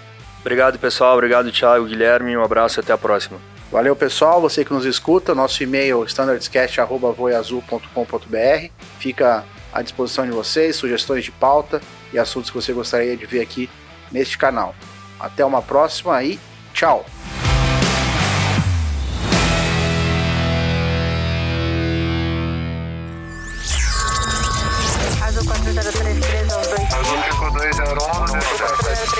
Obrigado, 0.41 0.79
pessoal. 0.79 1.13
Obrigado, 1.13 1.51
Thiago, 1.51 1.85
Guilherme. 1.85 2.35
Um 2.35 2.43
abraço 2.43 2.79
e 2.79 2.81
até 2.81 2.93
a 2.93 2.97
próxima. 2.97 3.39
Valeu, 3.71 3.95
pessoal. 3.95 4.41
Você 4.41 4.65
que 4.65 4.73
nos 4.73 4.85
escuta, 4.85 5.35
nosso 5.35 5.61
e-mail 5.61 6.03
standardscast.voiazul.com.br 6.05 8.71
fica 8.97 9.45
à 9.71 9.83
disposição 9.83 10.25
de 10.25 10.31
vocês, 10.31 10.75
sugestões 10.75 11.23
de 11.23 11.31
pauta 11.31 11.79
e 12.11 12.17
assuntos 12.17 12.49
que 12.49 12.55
você 12.55 12.73
gostaria 12.73 13.15
de 13.15 13.27
ver 13.27 13.41
aqui 13.41 13.69
neste 14.11 14.35
canal. 14.37 14.73
Até 15.19 15.45
uma 15.45 15.61
próxima 15.61 16.23
e 16.23 16.39
tchau! 16.73 17.05